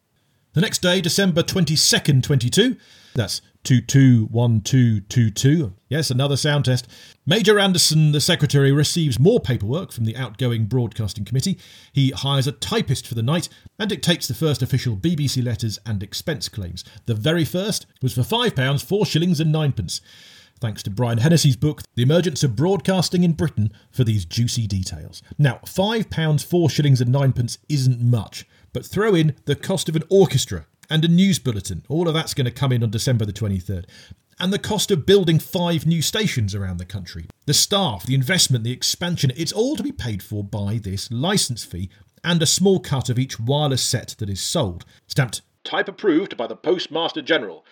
The 0.54 0.62
next 0.62 0.82
day, 0.82 1.00
December 1.00 1.44
22nd, 1.44 2.24
22, 2.24 2.76
that's 3.14 3.40
221222. 3.64 5.74
Yes, 5.90 6.10
another 6.10 6.38
sound 6.38 6.66
test. 6.66 6.88
Major 7.26 7.60
Anderson, 7.60 8.14
the 8.14 8.22
secretary, 8.22 8.72
receives 8.72 9.20
more 9.20 9.40
paperwork 9.40 9.92
from 9.92 10.06
the 10.06 10.18
outgoing 10.18 10.66
Broadcasting 10.66 11.26
Committee. 11.26 11.60
He 11.94 12.10
hires 12.12 12.48
a 12.48 12.52
typist 12.52 13.06
for 13.06 13.14
the 13.16 13.22
night 13.22 13.48
and 13.78 13.90
dictates 13.90 14.28
the 14.28 14.34
first 14.34 14.64
official 14.64 14.96
BBC 14.96 15.44
letters 15.44 15.78
and 15.86 16.02
expense 16.02 16.50
claims. 16.50 16.84
The 17.06 17.14
very 17.14 17.46
first 17.46 17.86
was 18.02 18.14
for 18.14 18.22
£5, 18.22 18.84
4 18.84 19.06
shillings 19.06 19.40
and 19.40 19.52
ninepence 19.52 20.02
thanks 20.60 20.84
to 20.84 20.90
Brian 20.90 21.20
Hennessy's 21.20 21.56
book, 21.56 21.82
The 21.96 22.04
Emergence 22.04 22.44
of 22.44 22.56
Broadcasting 22.56 23.24
in 23.24 23.34
Britain, 23.34 23.72
for 23.92 24.04
these 24.04 24.26
juicy 24.26 24.68
details. 24.68 25.22
Now, 25.38 25.60
£5, 25.66 26.44
4 26.44 26.70
shillings 26.70 27.02
and 27.02 27.12
ninepence 27.12 27.58
isn't 27.68 28.02
much, 28.02 28.46
but 28.74 28.86
throw 28.86 29.16
in 29.16 29.36
the 29.46 29.56
cost 29.56 29.90
of 29.90 29.96
an 29.96 30.04
orchestra 30.10 30.66
and 30.90 31.06
a 31.06 31.08
news 31.08 31.40
bulletin. 31.40 31.84
All 31.88 32.08
of 32.08 32.14
that's 32.14 32.34
going 32.34 32.46
to 32.46 32.52
come 32.52 32.72
in 32.72 32.84
on 32.84 32.90
December 32.90 33.26
the 33.26 33.34
23rd. 33.34 33.86
And 34.42 34.54
the 34.54 34.60
cost 34.60 34.90
of 34.90 35.06
building 35.06 35.38
five 35.38 35.86
new 35.86 36.02
stations 36.02 36.56
around 36.56 36.78
the 36.78 36.86
country. 36.86 37.26
The 37.46 37.54
staff, 37.54 38.06
the 38.06 38.16
investment, 38.16 38.64
the 38.64 38.72
expansion, 38.72 39.34
it's 39.36 39.52
all 39.52 39.76
to 39.76 39.84
be 39.84 39.92
paid 39.92 40.24
for 40.24 40.44
by 40.44 40.80
this 40.82 41.12
licence 41.12 41.66
fee 41.66 41.90
and 42.24 42.42
a 42.42 42.46
small 42.46 42.80
cut 42.80 43.10
of 43.10 43.20
each 43.20 43.40
wireless 43.40 43.82
set 43.82 44.16
that 44.20 44.30
is 44.30 44.42
sold. 44.42 44.86
Stamped 45.08 45.42
Type 45.66 45.90
approved 45.90 46.38
by 46.38 46.48
the 46.48 46.56
Postmaster 46.56 47.22
General. 47.22 47.66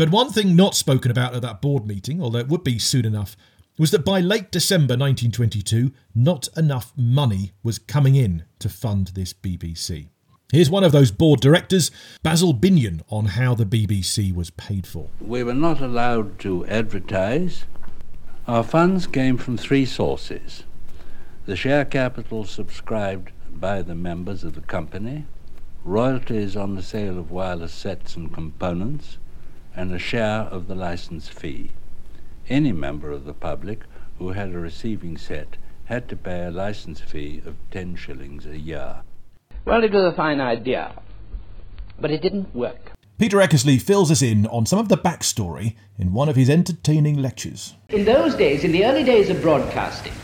But 0.00 0.08
one 0.08 0.30
thing 0.30 0.56
not 0.56 0.74
spoken 0.74 1.10
about 1.10 1.34
at 1.34 1.42
that 1.42 1.60
board 1.60 1.86
meeting, 1.86 2.22
although 2.22 2.38
it 2.38 2.48
would 2.48 2.64
be 2.64 2.78
soon 2.78 3.04
enough, 3.04 3.36
was 3.76 3.90
that 3.90 4.02
by 4.02 4.18
late 4.18 4.50
December 4.50 4.94
1922, 4.94 5.92
not 6.14 6.48
enough 6.56 6.94
money 6.96 7.52
was 7.62 7.78
coming 7.78 8.14
in 8.14 8.44
to 8.60 8.70
fund 8.70 9.08
this 9.08 9.34
BBC. 9.34 10.08
Here's 10.52 10.70
one 10.70 10.84
of 10.84 10.92
those 10.92 11.10
board 11.10 11.40
directors, 11.40 11.90
Basil 12.22 12.54
Binyon, 12.54 13.02
on 13.10 13.26
how 13.26 13.54
the 13.54 13.66
BBC 13.66 14.34
was 14.34 14.48
paid 14.48 14.86
for. 14.86 15.10
We 15.20 15.42
were 15.42 15.52
not 15.52 15.82
allowed 15.82 16.38
to 16.38 16.66
advertise. 16.66 17.66
Our 18.48 18.64
funds 18.64 19.06
came 19.06 19.36
from 19.36 19.58
three 19.58 19.84
sources 19.84 20.62
the 21.44 21.56
share 21.56 21.84
capital 21.84 22.46
subscribed 22.46 23.32
by 23.52 23.82
the 23.82 23.94
members 23.94 24.44
of 24.44 24.54
the 24.54 24.62
company, 24.62 25.26
royalties 25.84 26.56
on 26.56 26.74
the 26.74 26.82
sale 26.82 27.18
of 27.18 27.30
wireless 27.30 27.74
sets 27.74 28.16
and 28.16 28.32
components, 28.32 29.18
and 29.74 29.92
a 29.92 29.98
share 29.98 30.42
of 30.42 30.66
the 30.66 30.74
license 30.74 31.28
fee. 31.28 31.70
Any 32.48 32.72
member 32.72 33.10
of 33.10 33.24
the 33.24 33.32
public 33.32 33.80
who 34.18 34.30
had 34.30 34.52
a 34.52 34.58
receiving 34.58 35.16
set 35.16 35.56
had 35.84 36.08
to 36.08 36.16
pay 36.16 36.44
a 36.44 36.50
license 36.50 37.00
fee 37.00 37.42
of 37.44 37.56
10 37.70 37.96
shillings 37.96 38.46
a 38.46 38.58
year. 38.58 39.02
Well, 39.64 39.84
it 39.84 39.92
was 39.92 40.12
a 40.12 40.16
fine 40.16 40.40
idea, 40.40 40.92
but 42.00 42.10
it 42.10 42.22
didn't 42.22 42.54
work. 42.54 42.92
Peter 43.18 43.36
Eckersley 43.36 43.80
fills 43.80 44.10
us 44.10 44.22
in 44.22 44.46
on 44.46 44.64
some 44.64 44.78
of 44.78 44.88
the 44.88 44.96
backstory 44.96 45.74
in 45.98 46.12
one 46.12 46.28
of 46.28 46.36
his 46.36 46.48
entertaining 46.48 47.18
lectures. 47.20 47.74
In 47.90 48.04
those 48.04 48.34
days, 48.34 48.64
in 48.64 48.72
the 48.72 48.84
early 48.86 49.04
days 49.04 49.28
of 49.28 49.42
broadcasting, 49.42 50.14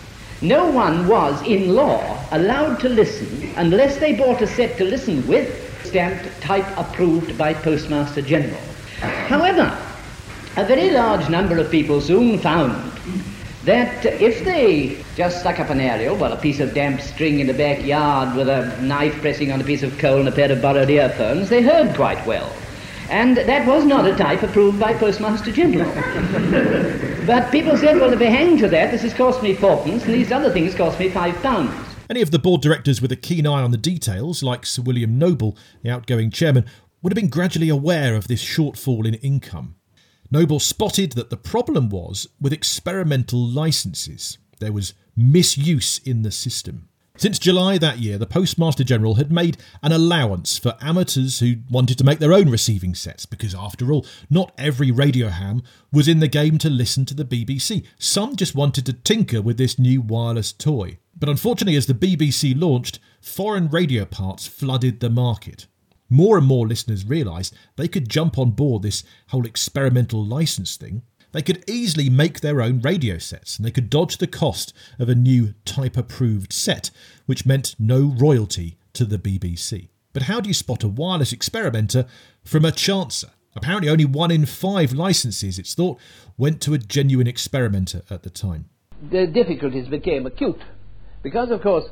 no 0.41 0.71
one 0.71 1.07
was, 1.07 1.41
in 1.47 1.75
law, 1.75 2.19
allowed 2.31 2.81
to 2.81 2.89
listen 2.89 3.53
unless 3.57 3.99
they 3.99 4.15
bought 4.15 4.41
a 4.41 4.47
set 4.47 4.77
to 4.79 4.85
listen 4.85 5.27
with, 5.27 5.49
stamped 5.85 6.29
type 6.41 6.67
approved 6.79 7.37
by 7.37 7.53
Postmaster 7.53 8.23
General. 8.23 8.61
However, 9.27 9.77
a 10.57 10.65
very 10.65 10.91
large 10.91 11.29
number 11.29 11.59
of 11.59 11.71
people 11.71 12.01
soon 12.01 12.39
found 12.39 12.93
that 13.65 14.07
if 14.07 14.45
they 14.45 14.97
just 15.17 15.41
stuck 15.41 15.59
up 15.59 15.69
an 15.71 15.81
aerial, 15.81 16.17
well, 16.17 16.33
a 16.33 16.37
piece 16.37 16.61
of 16.61 16.73
damp 16.73 17.01
string 17.01 17.41
in 17.41 17.49
the 17.49 17.55
backyard 17.55 18.37
with 18.37 18.49
a 18.49 18.81
knife 18.81 19.21
pressing 19.21 19.51
on 19.51 19.61
a 19.61 19.65
piece 19.65 19.83
of 19.83 19.99
coal 19.99 20.21
and 20.21 20.29
a 20.29 20.33
pair 20.33 20.53
of 20.53 20.63
borrowed 20.63 20.89
earphones, 20.89 21.49
they 21.49 21.61
heard 21.61 21.93
quite 21.97 22.25
well. 22.25 22.51
And 23.11 23.37
that 23.37 23.67
was 23.67 23.85
not 23.85 24.07
a 24.07 24.15
type 24.15 24.45
approved 24.45 24.79
by 24.79 24.95
Postmaster 24.95 25.51
General. 25.51 25.93
but 27.27 27.51
people 27.51 27.77
said, 27.77 27.97
well, 27.97 28.13
if 28.13 28.19
be 28.21 28.27
hang 28.27 28.57
to 28.59 28.69
that, 28.69 28.93
this 28.93 29.03
has 29.03 29.13
cost 29.13 29.43
me 29.43 29.55
fourpence, 29.55 30.05
and 30.05 30.15
these 30.15 30.31
other 30.31 30.53
things 30.53 30.75
cost 30.75 31.01
me 31.01 31.11
five 31.11 31.35
pounds. 31.43 31.75
Any 32.09 32.23
of 32.23 32.31
the 32.31 32.39
board 32.39 32.63
directors 32.63 33.03
with 33.03 33.11
a 33.11 33.17
keen 33.17 33.49
eye 33.49 33.63
on 33.63 33.73
the 33.73 33.77
details, 33.77 34.45
like 34.45 34.65
Sir 34.65 34.83
William 34.83 35.19
Noble, 35.19 35.57
the 35.83 35.91
outgoing 35.91 36.31
chairman, 36.31 36.65
would 37.07 37.13
have 37.13 37.23
been 37.23 37.31
gradually 37.31 37.69
aware 37.69 38.17
of 38.17 38.27
this 38.27 38.43
shortfall 38.45 39.07
in 39.07 39.15
income. 39.15 39.77
Noble 40.29 40.59
spotted 40.59 41.13
that 41.13 41.31
the 41.31 41.37
problem 41.37 41.89
was 41.89 42.27
with 42.41 42.53
experimental 42.53 43.39
licenses. 43.39 44.39
There 44.59 44.73
was 44.73 44.93
misuse 45.15 46.01
in 46.05 46.23
the 46.23 46.33
system. 46.33 46.89
Since 47.17 47.39
July 47.39 47.79
that 47.79 48.01
year, 48.01 48.19
the 48.19 48.27
Postmaster 48.27 48.83
General 48.83 49.15
had 49.15 49.31
made 49.31 49.57
an 49.85 49.93
allowance 49.93 50.59
for 50.59 50.77
amateurs 50.81 51.39
who 51.39 51.59
wanted 51.71 51.97
to 51.99 52.05
make 52.05 52.19
their 52.19 52.33
own 52.33 52.51
receiving 52.51 52.97
sets, 52.97 53.25
because 53.25 53.55
after 53.55 53.93
all, 53.93 54.05
not 54.29 54.53
every 54.59 54.91
radio 54.91 55.29
ham 55.29 55.63
was 55.93 56.09
in 56.09 56.19
the 56.19 56.27
game 56.27 56.59
to 56.59 56.69
listen 56.69 57.05
to 57.05 57.15
the 57.15 57.25
BBC. 57.25 57.87
Some 58.01 58.35
just 58.35 58.57
wanted 58.57 58.85
to 58.87 58.93
tinker 58.93 59.41
with 59.41 59.59
this 59.59 59.79
new 59.79 60.01
wireless 60.01 60.53
toy. 60.53 60.99
But 61.17 61.29
unfortunately, 61.29 61.77
as 61.77 61.87
the 61.87 61.95
BBC 61.95 62.61
launched, 62.61 62.99
foreign 63.21 63.69
radio 63.69 64.07
parts 64.07 64.49
flooded 64.49 64.99
the 64.99 65.09
market. 65.09 65.69
More 66.09 66.39
and 66.39 66.47
more 66.47 66.67
listeners 66.67 67.05
realised 67.05 67.55
they 67.77 67.89
could 67.89 68.09
jump 68.09 68.39
on 68.39 68.53
board 68.53 68.83
this 68.83 69.05
whole 69.29 69.47
experimental 69.47 70.25
license 70.25 70.77
thing 70.77 71.03
they 71.37 71.43
could 71.43 71.69
easily 71.69 72.09
make 72.09 72.41
their 72.41 72.63
own 72.63 72.81
radio 72.81 73.19
sets 73.19 73.59
and 73.59 73.67
they 73.67 73.71
could 73.71 73.91
dodge 73.91 74.17
the 74.17 74.27
cost 74.27 74.73
of 74.99 75.11
a 75.11 75.15
new 75.15 75.53
type 75.67 75.95
approved 75.95 76.51
set, 76.51 76.91
which 77.27 77.45
meant 77.45 77.75
no 77.79 78.15
royalty 78.17 78.79
to 78.95 79.05
the 79.05 79.19
BBC. 79.19 79.89
But 80.15 80.23
how 80.23 80.41
do 80.41 80.49
you 80.49 80.55
spot 80.55 80.83
a 80.83 80.89
wireless 80.89 81.35
experimenter 81.35 82.07
from 82.43 82.65
a 82.65 82.71
chancer? 82.71 83.29
Apparently, 83.55 83.91
only 83.91 84.07
one 84.07 84.31
in 84.31 84.47
five 84.47 84.95
licenses, 84.95 85.59
it's 85.59 85.75
thought, 85.75 85.99
went 86.39 86.63
to 86.63 86.73
a 86.73 86.79
genuine 86.79 87.27
experimenter 87.27 88.01
at 88.09 88.23
the 88.23 88.31
time. 88.31 88.71
The 89.11 89.27
difficulties 89.27 89.89
became 89.89 90.25
acute 90.25 90.63
because, 91.23 91.51
of 91.51 91.61
course, 91.61 91.85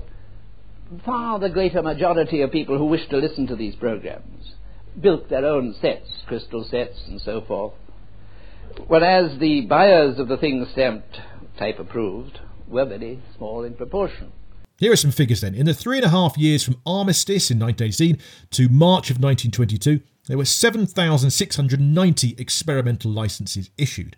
far 1.04 1.38
the 1.38 1.48
greater 1.48 1.82
majority 1.82 2.42
of 2.42 2.52
people 2.52 2.78
who 2.78 2.86
wished 2.86 3.10
to 3.10 3.16
listen 3.16 3.46
to 3.46 3.56
these 3.56 3.74
programs 3.76 4.54
built 5.00 5.28
their 5.28 5.44
own 5.44 5.74
sets, 5.80 6.08
crystal 6.26 6.64
sets 6.64 7.02
and 7.06 7.20
so 7.20 7.40
forth, 7.40 7.74
whereas 8.86 9.38
the 9.38 9.62
buyers 9.62 10.18
of 10.18 10.28
the 10.28 10.36
things 10.36 10.68
stamped 10.72 11.20
type 11.58 11.78
approved 11.78 12.38
were 12.68 12.84
very 12.84 13.20
small 13.36 13.64
in 13.64 13.74
proportion. 13.74 14.32
Here 14.76 14.92
are 14.92 14.96
some 14.96 15.12
figures 15.12 15.40
then. 15.40 15.54
In 15.54 15.66
the 15.66 15.74
three 15.74 15.98
and 15.98 16.06
a 16.06 16.10
half 16.10 16.36
years 16.36 16.64
from 16.64 16.80
armistice 16.84 17.50
in 17.50 17.58
1918 17.58 18.18
to 18.50 18.68
March 18.68 19.10
of 19.10 19.16
1922, 19.16 20.00
there 20.26 20.38
were 20.38 20.44
7,690 20.44 22.34
experimental 22.38 23.10
licenses 23.10 23.70
issued. 23.78 24.16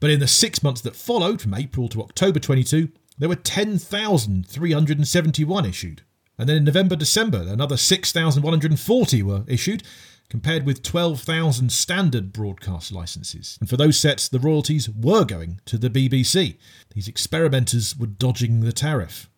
But 0.00 0.10
in 0.10 0.20
the 0.20 0.26
six 0.26 0.62
months 0.62 0.80
that 0.82 0.96
followed, 0.96 1.40
from 1.40 1.54
April 1.54 1.88
to 1.90 2.02
October 2.02 2.40
22, 2.40 2.88
there 3.18 3.28
were 3.28 3.36
10,371 3.36 5.64
issued. 5.64 6.02
And 6.38 6.48
then 6.48 6.56
in 6.58 6.64
November 6.64 6.96
December, 6.96 7.46
another 7.48 7.78
6,140 7.78 9.22
were 9.22 9.44
issued, 9.46 9.82
compared 10.28 10.66
with 10.66 10.82
12,000 10.82 11.72
standard 11.72 12.30
broadcast 12.32 12.92
licenses. 12.92 13.56
And 13.60 13.70
for 13.70 13.76
those 13.76 13.98
sets, 13.98 14.28
the 14.28 14.40
royalties 14.40 14.90
were 14.90 15.24
going 15.24 15.60
to 15.66 15.78
the 15.78 15.88
BBC. 15.88 16.56
These 16.94 17.08
experimenters 17.08 17.96
were 17.96 18.06
dodging 18.06 18.60
the 18.60 18.72
tariff. 18.72 19.30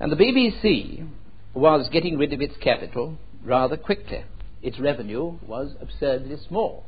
And 0.00 0.12
the 0.12 0.16
BBC 0.16 1.08
was 1.54 1.88
getting 1.90 2.18
rid 2.18 2.32
of 2.32 2.42
its 2.42 2.56
capital 2.56 3.18
rather 3.44 3.76
quickly. 3.76 4.24
Its 4.62 4.78
revenue 4.78 5.38
was 5.46 5.74
absurdly 5.80 6.36
small. 6.36 6.86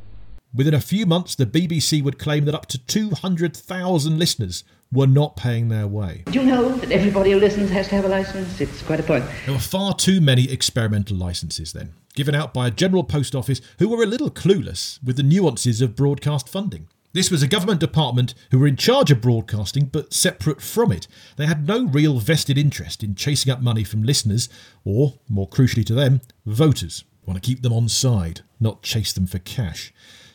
Within 0.53 0.75
a 0.75 0.81
few 0.81 1.07
months, 1.07 1.35
the 1.35 1.47
BBC 1.47 2.03
would 2.03 2.19
claim 2.19 2.45
that 2.45 2.55
up 2.55 2.67
to 2.67 2.79
200,000 2.79 4.19
listeners 4.19 4.63
were 4.93 5.07
not 5.07 5.37
paying 5.37 5.69
their 5.69 5.87
way. 5.87 6.23
Do 6.27 6.41
you 6.41 6.47
know 6.47 6.69
that 6.69 6.93
everybody 6.93 7.33
who 7.33 7.41
listens 7.41 7.71
has 7.71 7.89
to 7.89 7.97
have 7.97 8.05
a 8.05 8.09
license? 8.09 8.61
It's 8.61 8.83
quite 8.83 9.01
a 9.01 9.03
point. 9.03 9.25
There 9.45 9.55
were 9.55 9.61
far 9.61 9.95
too 9.95 10.21
many 10.21 10.51
experimental 10.51 11.17
licenses 11.17 11.73
then, 11.73 11.95
given 12.15 12.35
out 12.35 12.55
by 12.55 12.69
a 12.69 12.71
general 12.71 13.05
post 13.05 13.35
office 13.35 13.61
who 13.79 13.89
were 13.89 14.03
a 14.03 14.07
little 14.07 14.31
clueless 14.31 15.03
with 15.03 15.17
the 15.17 15.23
nuances 15.23 15.81
of 15.81 15.97
broadcast 15.97 16.49
funding. 16.49 16.89
This 17.13 17.31
was 17.31 17.45
a 17.45 17.49
government 17.49 17.79
department 17.79 18.35
who 18.51 18.59
were 18.59 18.67
in 18.67 18.75
charge 18.75 19.13
of 19.13 19.21
broadcasting 19.21 19.85
but 19.87 20.13
separate 20.13 20.61
from 20.61 20.91
it. 20.91 21.07
They 21.37 21.47
had 21.47 21.65
no 21.67 21.85
real 21.87 22.19
vested 22.19 22.59
interest 22.59 23.05
in 23.05 23.15
chasing 23.15 23.53
up 23.53 23.61
money 23.61 23.85
from 23.85 24.03
listeners 24.03 24.49
or, 24.85 25.15
more 25.29 25.49
crucially 25.49 25.87
to 25.87 25.95
them, 25.95 26.23
voters. 26.45 27.05
Want 27.25 27.41
to 27.41 27.47
keep 27.47 27.63
them 27.63 27.73
on 27.73 27.89
side, 27.89 28.41
not 28.59 28.83
chase 28.83 29.13
them 29.13 29.27
for 29.29 29.39
cash. 29.39 29.95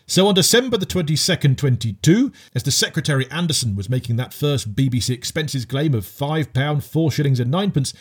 So 0.10 0.26
on 0.26 0.34
December 0.34 0.76
the 0.76 0.88
22nd, 0.88 1.56
22, 1.56 2.32
as 2.56 2.64
the 2.64 2.72
Secretary 2.72 3.30
Anderson 3.30 3.76
was 3.76 3.92
making 3.92 4.16
that 4.16 4.34
first 4.34 4.74
BBC 4.74 5.12
expenses 5.12 5.66
claim 5.66 5.94
of 5.94 6.04
£5, 6.04 6.82
4 6.82 7.12
shillings 7.12 7.40
and 7.40 7.52
ninepence, 7.52 7.94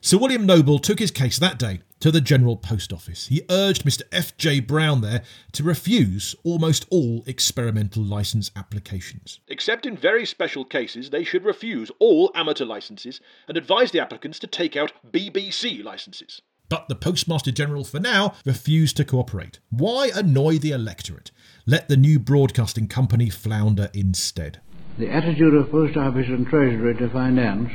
Sir 0.00 0.18
William 0.18 0.46
Noble 0.46 0.78
took 0.78 1.00
his 1.00 1.10
case 1.10 1.36
that 1.40 1.58
day 1.58 1.80
to 1.98 2.12
the 2.12 2.20
General 2.20 2.56
Post 2.56 2.92
Office. 2.92 3.26
He 3.26 3.42
urged 3.50 3.84
Mr. 3.84 4.02
F.J. 4.12 4.60
Brown 4.60 5.00
there 5.00 5.24
to 5.50 5.64
refuse 5.64 6.36
almost 6.44 6.86
all 6.90 7.24
experimental 7.26 8.04
licence 8.04 8.52
applications. 8.54 9.40
Except 9.48 9.84
in 9.84 9.96
very 9.96 10.24
special 10.24 10.64
cases, 10.64 11.10
they 11.10 11.24
should 11.24 11.44
refuse 11.44 11.90
all 11.98 12.30
amateur 12.36 12.66
licences 12.66 13.20
and 13.48 13.56
advise 13.56 13.90
the 13.90 13.98
applicants 13.98 14.38
to 14.38 14.46
take 14.46 14.76
out 14.76 14.92
BBC 15.10 15.82
licences. 15.82 16.40
But 16.68 16.86
the 16.88 16.94
Postmaster 16.94 17.50
General, 17.50 17.82
for 17.82 17.98
now, 17.98 18.34
refused 18.44 18.98
to 18.98 19.04
cooperate. 19.04 19.58
Why 19.70 20.10
annoy 20.14 20.58
the 20.58 20.70
electorate? 20.72 21.30
Let 21.68 21.86
the 21.86 21.98
new 21.98 22.18
broadcasting 22.18 22.88
company 22.88 23.28
flounder 23.28 23.90
instead. 23.92 24.58
The 24.96 25.10
attitude 25.10 25.52
of 25.52 25.70
Post 25.70 25.98
Office 25.98 26.28
and 26.28 26.46
Treasury 26.46 26.94
to 26.94 27.10
finance 27.10 27.70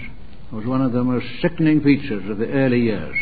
was 0.51 0.65
one 0.65 0.82
of 0.82 0.93
the 0.93 1.03
most 1.03 1.27
sickening 1.43 1.79
features 1.79 2.27
of 2.27 2.39
the 2.39 2.51
early 2.51 2.79
years. 2.82 3.15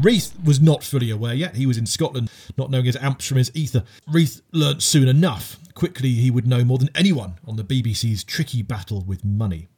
Reith 0.00 0.36
was 0.44 0.60
not 0.60 0.82
fully 0.82 1.12
aware 1.12 1.32
yet. 1.32 1.54
He 1.54 1.64
was 1.64 1.78
in 1.78 1.86
Scotland, 1.86 2.28
not 2.58 2.72
knowing 2.72 2.86
his 2.86 2.96
amps 2.96 3.28
from 3.28 3.36
his 3.36 3.52
ether. 3.54 3.84
Reith 4.08 4.42
learnt 4.50 4.82
soon 4.82 5.06
enough. 5.06 5.60
Quickly, 5.74 6.14
he 6.14 6.32
would 6.32 6.48
know 6.48 6.64
more 6.64 6.78
than 6.78 6.90
anyone 6.96 7.38
on 7.46 7.54
the 7.54 7.62
BBC's 7.62 8.24
tricky 8.24 8.62
battle 8.62 9.04
with 9.06 9.24
money. 9.24 9.68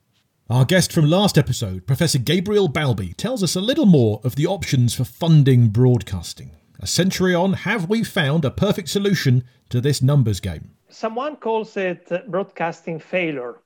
Our 0.49 0.65
guest 0.65 0.95
from 0.95 1.11
last 1.11 1.37
episode, 1.37 1.87
Professor 1.87 2.19
Gabriel 2.19 2.71
Balbi, 2.71 3.15
tells 3.19 3.43
us 3.43 3.55
a 3.55 3.61
little 3.61 3.85
more 3.85 4.23
of 4.25 4.37
the 4.37 4.47
options 4.47 4.95
for 4.95 5.05
funding 5.05 5.69
broadcasting. 5.69 6.53
A 6.81 6.87
century 6.87 7.35
on, 7.35 7.55
have 7.55 7.89
we 7.89 8.05
found 8.05 8.45
a 8.45 8.53
perfect 8.53 8.89
solution 8.89 9.43
to 9.69 9.81
this 9.81 10.01
numbers 10.01 10.39
game? 10.39 10.71
Someone 10.89 11.35
calls 11.35 11.77
it 11.77 12.09
broadcasting 12.31 13.01
failure 13.01 13.57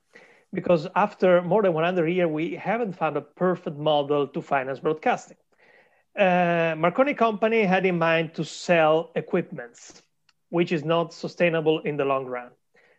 because 0.51 0.87
after 0.95 1.41
more 1.43 1.61
than 1.61 1.73
100 1.73 2.07
years, 2.07 2.27
we 2.27 2.55
haven't 2.55 2.93
found 2.93 3.15
a 3.15 3.21
perfect 3.21 3.77
model 3.77 4.27
to 4.27 4.41
finance 4.41 4.79
broadcasting. 4.79 5.37
Uh, 6.17 6.73
Marconi 6.75 7.13
Company 7.13 7.63
had 7.63 7.85
in 7.85 7.99
mind 7.99 8.33
to 8.33 8.43
sell 8.43 9.11
equipments, 9.15 10.01
which 10.49 10.71
is 10.71 10.83
not 10.83 11.13
sustainable 11.13 11.79
in 11.81 11.97
the 11.97 12.05
long 12.05 12.25
run. 12.25 12.49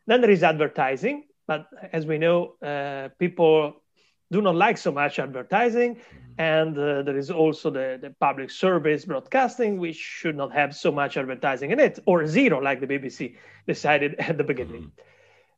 Then 0.06 0.20
there 0.20 0.30
is 0.30 0.44
advertising, 0.44 1.24
but 1.48 1.66
as 1.92 2.06
we 2.06 2.18
know, 2.18 2.54
uh, 2.62 3.08
people 3.18 3.82
do 4.34 4.42
not 4.42 4.56
like 4.56 4.76
so 4.76 4.90
much 4.90 5.18
advertising. 5.20 5.96
And 6.38 6.76
uh, 6.76 7.02
there 7.02 7.16
is 7.16 7.30
also 7.30 7.70
the, 7.70 7.98
the 8.02 8.10
public 8.18 8.50
service 8.50 9.04
broadcasting, 9.04 9.78
which 9.78 9.96
should 9.96 10.36
not 10.36 10.52
have 10.52 10.74
so 10.74 10.90
much 10.90 11.16
advertising 11.16 11.70
in 11.70 11.78
it, 11.78 12.00
or 12.04 12.26
zero, 12.26 12.60
like 12.60 12.80
the 12.80 12.88
BBC 12.88 13.36
decided 13.68 14.14
at 14.18 14.36
the 14.36 14.44
beginning. 14.44 14.90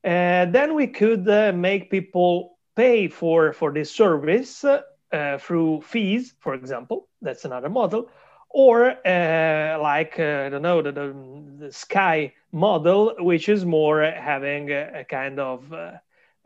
Mm-hmm. 0.04 0.52
then 0.52 0.74
we 0.74 0.86
could 0.86 1.26
uh, 1.28 1.52
make 1.52 1.90
people 1.90 2.58
pay 2.74 3.08
for, 3.08 3.54
for 3.54 3.72
this 3.72 3.90
service 3.90 4.62
uh, 4.64 5.38
through 5.38 5.80
fees, 5.80 6.34
for 6.38 6.52
example. 6.54 7.08
That's 7.22 7.46
another 7.46 7.70
model 7.70 8.10
or 8.50 8.90
uh, 9.06 9.78
like 9.82 10.14
uh, 10.18 10.44
I 10.46 10.48
don't 10.48 10.62
know 10.62 10.80
the, 10.80 10.92
the, 10.92 11.08
the, 11.58 11.72
Sky 11.72 12.32
model, 12.52 13.14
which 13.18 13.48
is 13.48 13.66
more 13.66 14.00
having 14.02 14.70
a, 14.70 15.00
a 15.00 15.04
kind 15.04 15.38
of 15.38 15.70
uh, 15.72 15.92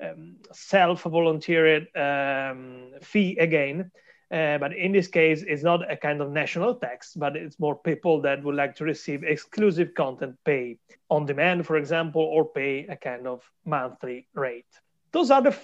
um, 0.03 0.37
self-volunteered 0.53 1.89
um, 1.97 2.91
fee 3.03 3.37
again. 3.39 3.91
Uh, 4.31 4.59
but 4.59 4.73
in 4.77 4.93
this 4.93 5.09
case, 5.09 5.43
it's 5.47 5.65
not 5.65 5.91
a 5.91 5.97
kind 5.97 6.21
of 6.21 6.31
national 6.31 6.77
tax, 6.77 7.15
but 7.15 7.37
it's 7.37 7.59
more 7.59 7.77
people 7.77 8.21
that 8.21 8.43
would 8.45 8.55
like 8.55 8.77
to 8.77 8.85
receive 8.85 9.25
exclusive 9.25 9.93
content 9.95 10.37
pay 10.45 10.79
on 11.09 11.27
demand, 11.27 11.67
for 11.67 11.77
example, 11.77 12.23
or 12.23 12.45
pay 12.45 12.87
a 12.87 12.97
kind 12.97 13.27
of 13.27 13.43
monthly 13.65 14.29
rate. 14.35 14.71
Those 15.11 15.33
are 15.33 15.43
the 15.43 15.57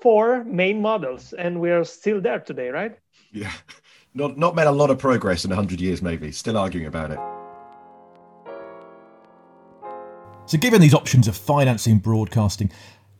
four 0.00 0.44
main 0.44 0.80
models, 0.80 1.32
and 1.32 1.60
we 1.60 1.72
are 1.72 1.84
still 1.84 2.20
there 2.20 2.38
today, 2.38 2.68
right? 2.68 2.96
Yeah 3.32 3.52
not 4.14 4.36
not 4.36 4.54
made 4.54 4.66
a 4.66 4.72
lot 4.72 4.90
of 4.90 4.98
progress 4.98 5.44
in 5.44 5.50
100 5.50 5.80
years 5.80 6.02
maybe 6.02 6.30
still 6.32 6.56
arguing 6.56 6.86
about 6.86 7.10
it 7.10 7.18
so 10.46 10.58
given 10.58 10.80
these 10.80 10.94
options 10.94 11.28
of 11.28 11.36
financing 11.36 11.98
broadcasting 11.98 12.70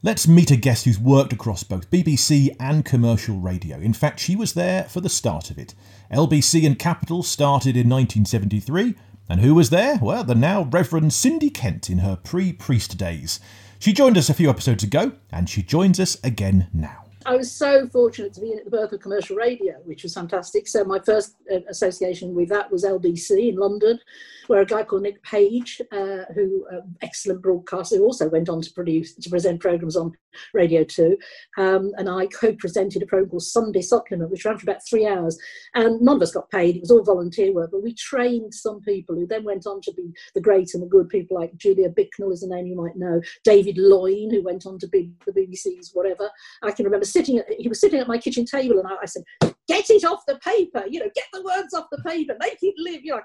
let's 0.02 0.26
meet 0.26 0.50
a 0.50 0.56
guest 0.56 0.84
who's 0.84 0.98
worked 0.98 1.32
across 1.32 1.62
both 1.62 1.90
bbc 1.90 2.54
and 2.58 2.84
commercial 2.84 3.38
radio. 3.38 3.78
In 3.78 3.92
fact 3.92 4.18
she 4.18 4.34
was 4.34 4.54
there 4.54 4.84
for 4.84 5.00
the 5.00 5.08
start 5.08 5.50
of 5.50 5.58
it. 5.58 5.74
Lbc 6.10 6.66
and 6.66 6.78
capital 6.78 7.22
started 7.22 7.76
in 7.76 7.88
1973 7.88 8.94
and 9.28 9.40
who 9.40 9.54
was 9.54 9.70
there? 9.70 9.98
Well 10.02 10.24
the 10.24 10.34
now 10.34 10.64
reverend 10.64 11.12
cindy 11.12 11.50
kent 11.50 11.88
in 11.88 11.98
her 11.98 12.16
pre-priest 12.16 12.98
days. 12.98 13.38
She 13.78 13.92
joined 13.92 14.18
us 14.18 14.28
a 14.28 14.34
few 14.34 14.50
episodes 14.50 14.82
ago 14.82 15.12
and 15.30 15.48
she 15.48 15.62
joins 15.62 16.00
us 16.00 16.16
again 16.24 16.68
now 16.72 17.04
I 17.26 17.36
was 17.36 17.52
so 17.52 17.88
fortunate 17.88 18.32
to 18.34 18.40
be 18.40 18.52
in 18.52 18.58
at 18.58 18.64
the 18.64 18.70
birth 18.70 18.92
of 18.92 19.00
commercial 19.00 19.36
radio, 19.36 19.74
which 19.84 20.02
was 20.02 20.14
fantastic. 20.14 20.66
So 20.66 20.84
my 20.84 20.98
first 20.98 21.36
uh, 21.52 21.60
association 21.68 22.34
with 22.34 22.48
that 22.48 22.70
was 22.70 22.84
LBC 22.84 23.50
in 23.50 23.56
London, 23.56 23.98
where 24.46 24.62
a 24.62 24.66
guy 24.66 24.82
called 24.82 25.02
Nick 25.02 25.22
Page, 25.22 25.80
uh, 25.92 26.24
who 26.34 26.66
uh, 26.72 26.80
excellent 27.00 27.42
broadcaster, 27.42 27.96
who 27.96 28.04
also 28.04 28.28
went 28.28 28.48
on 28.48 28.60
to 28.62 28.72
produce 28.72 29.14
to 29.14 29.30
present 29.30 29.60
programs 29.60 29.96
on 29.96 30.12
Radio 30.54 30.84
Two, 30.84 31.16
um, 31.58 31.92
and 31.96 32.08
I 32.08 32.26
co-presented 32.26 33.02
a 33.02 33.06
program 33.06 33.30
called 33.30 33.42
Sunday 33.42 33.82
Supplement, 33.82 34.30
which 34.30 34.44
ran 34.44 34.58
for 34.58 34.64
about 34.64 34.86
three 34.88 35.06
hours, 35.06 35.38
and 35.74 36.00
none 36.00 36.16
of 36.16 36.22
us 36.22 36.32
got 36.32 36.50
paid. 36.50 36.76
It 36.76 36.80
was 36.80 36.90
all 36.90 37.04
volunteer 37.04 37.52
work, 37.52 37.70
but 37.70 37.82
we 37.82 37.94
trained 37.94 38.54
some 38.54 38.80
people 38.80 39.14
who 39.14 39.26
then 39.26 39.44
went 39.44 39.66
on 39.66 39.80
to 39.82 39.92
be 39.94 40.12
the 40.34 40.40
great 40.40 40.74
and 40.74 40.82
the 40.82 40.88
good 40.88 41.08
people 41.08 41.38
like 41.38 41.56
Julia 41.56 41.88
Bicknell 41.88 42.32
is 42.32 42.42
a 42.42 42.48
name 42.48 42.66
you 42.66 42.76
might 42.76 42.96
know, 42.96 43.20
David 43.44 43.76
Loyn, 43.76 44.30
who 44.30 44.42
went 44.42 44.66
on 44.66 44.78
to 44.78 44.88
be 44.88 45.12
the 45.26 45.32
BBC's 45.32 45.90
whatever. 45.92 46.30
I 46.62 46.70
can 46.72 46.84
remember 46.84 47.06
sitting 47.12 47.38
at, 47.38 47.46
he 47.58 47.68
was 47.68 47.80
sitting 47.80 48.00
at 48.00 48.08
my 48.08 48.18
kitchen 48.18 48.44
table 48.44 48.78
and 48.78 48.88
I, 48.88 48.96
I 49.02 49.06
said, 49.06 49.22
get 49.68 49.90
it 49.90 50.04
off 50.04 50.22
the 50.26 50.38
paper, 50.38 50.84
you 50.88 51.00
know, 51.00 51.10
get 51.14 51.26
the 51.32 51.42
words 51.42 51.74
off 51.74 51.86
the 51.90 52.02
paper, 52.02 52.34
make 52.40 52.58
it 52.62 52.74
live, 52.78 53.04
you 53.04 53.12
know, 53.12 53.20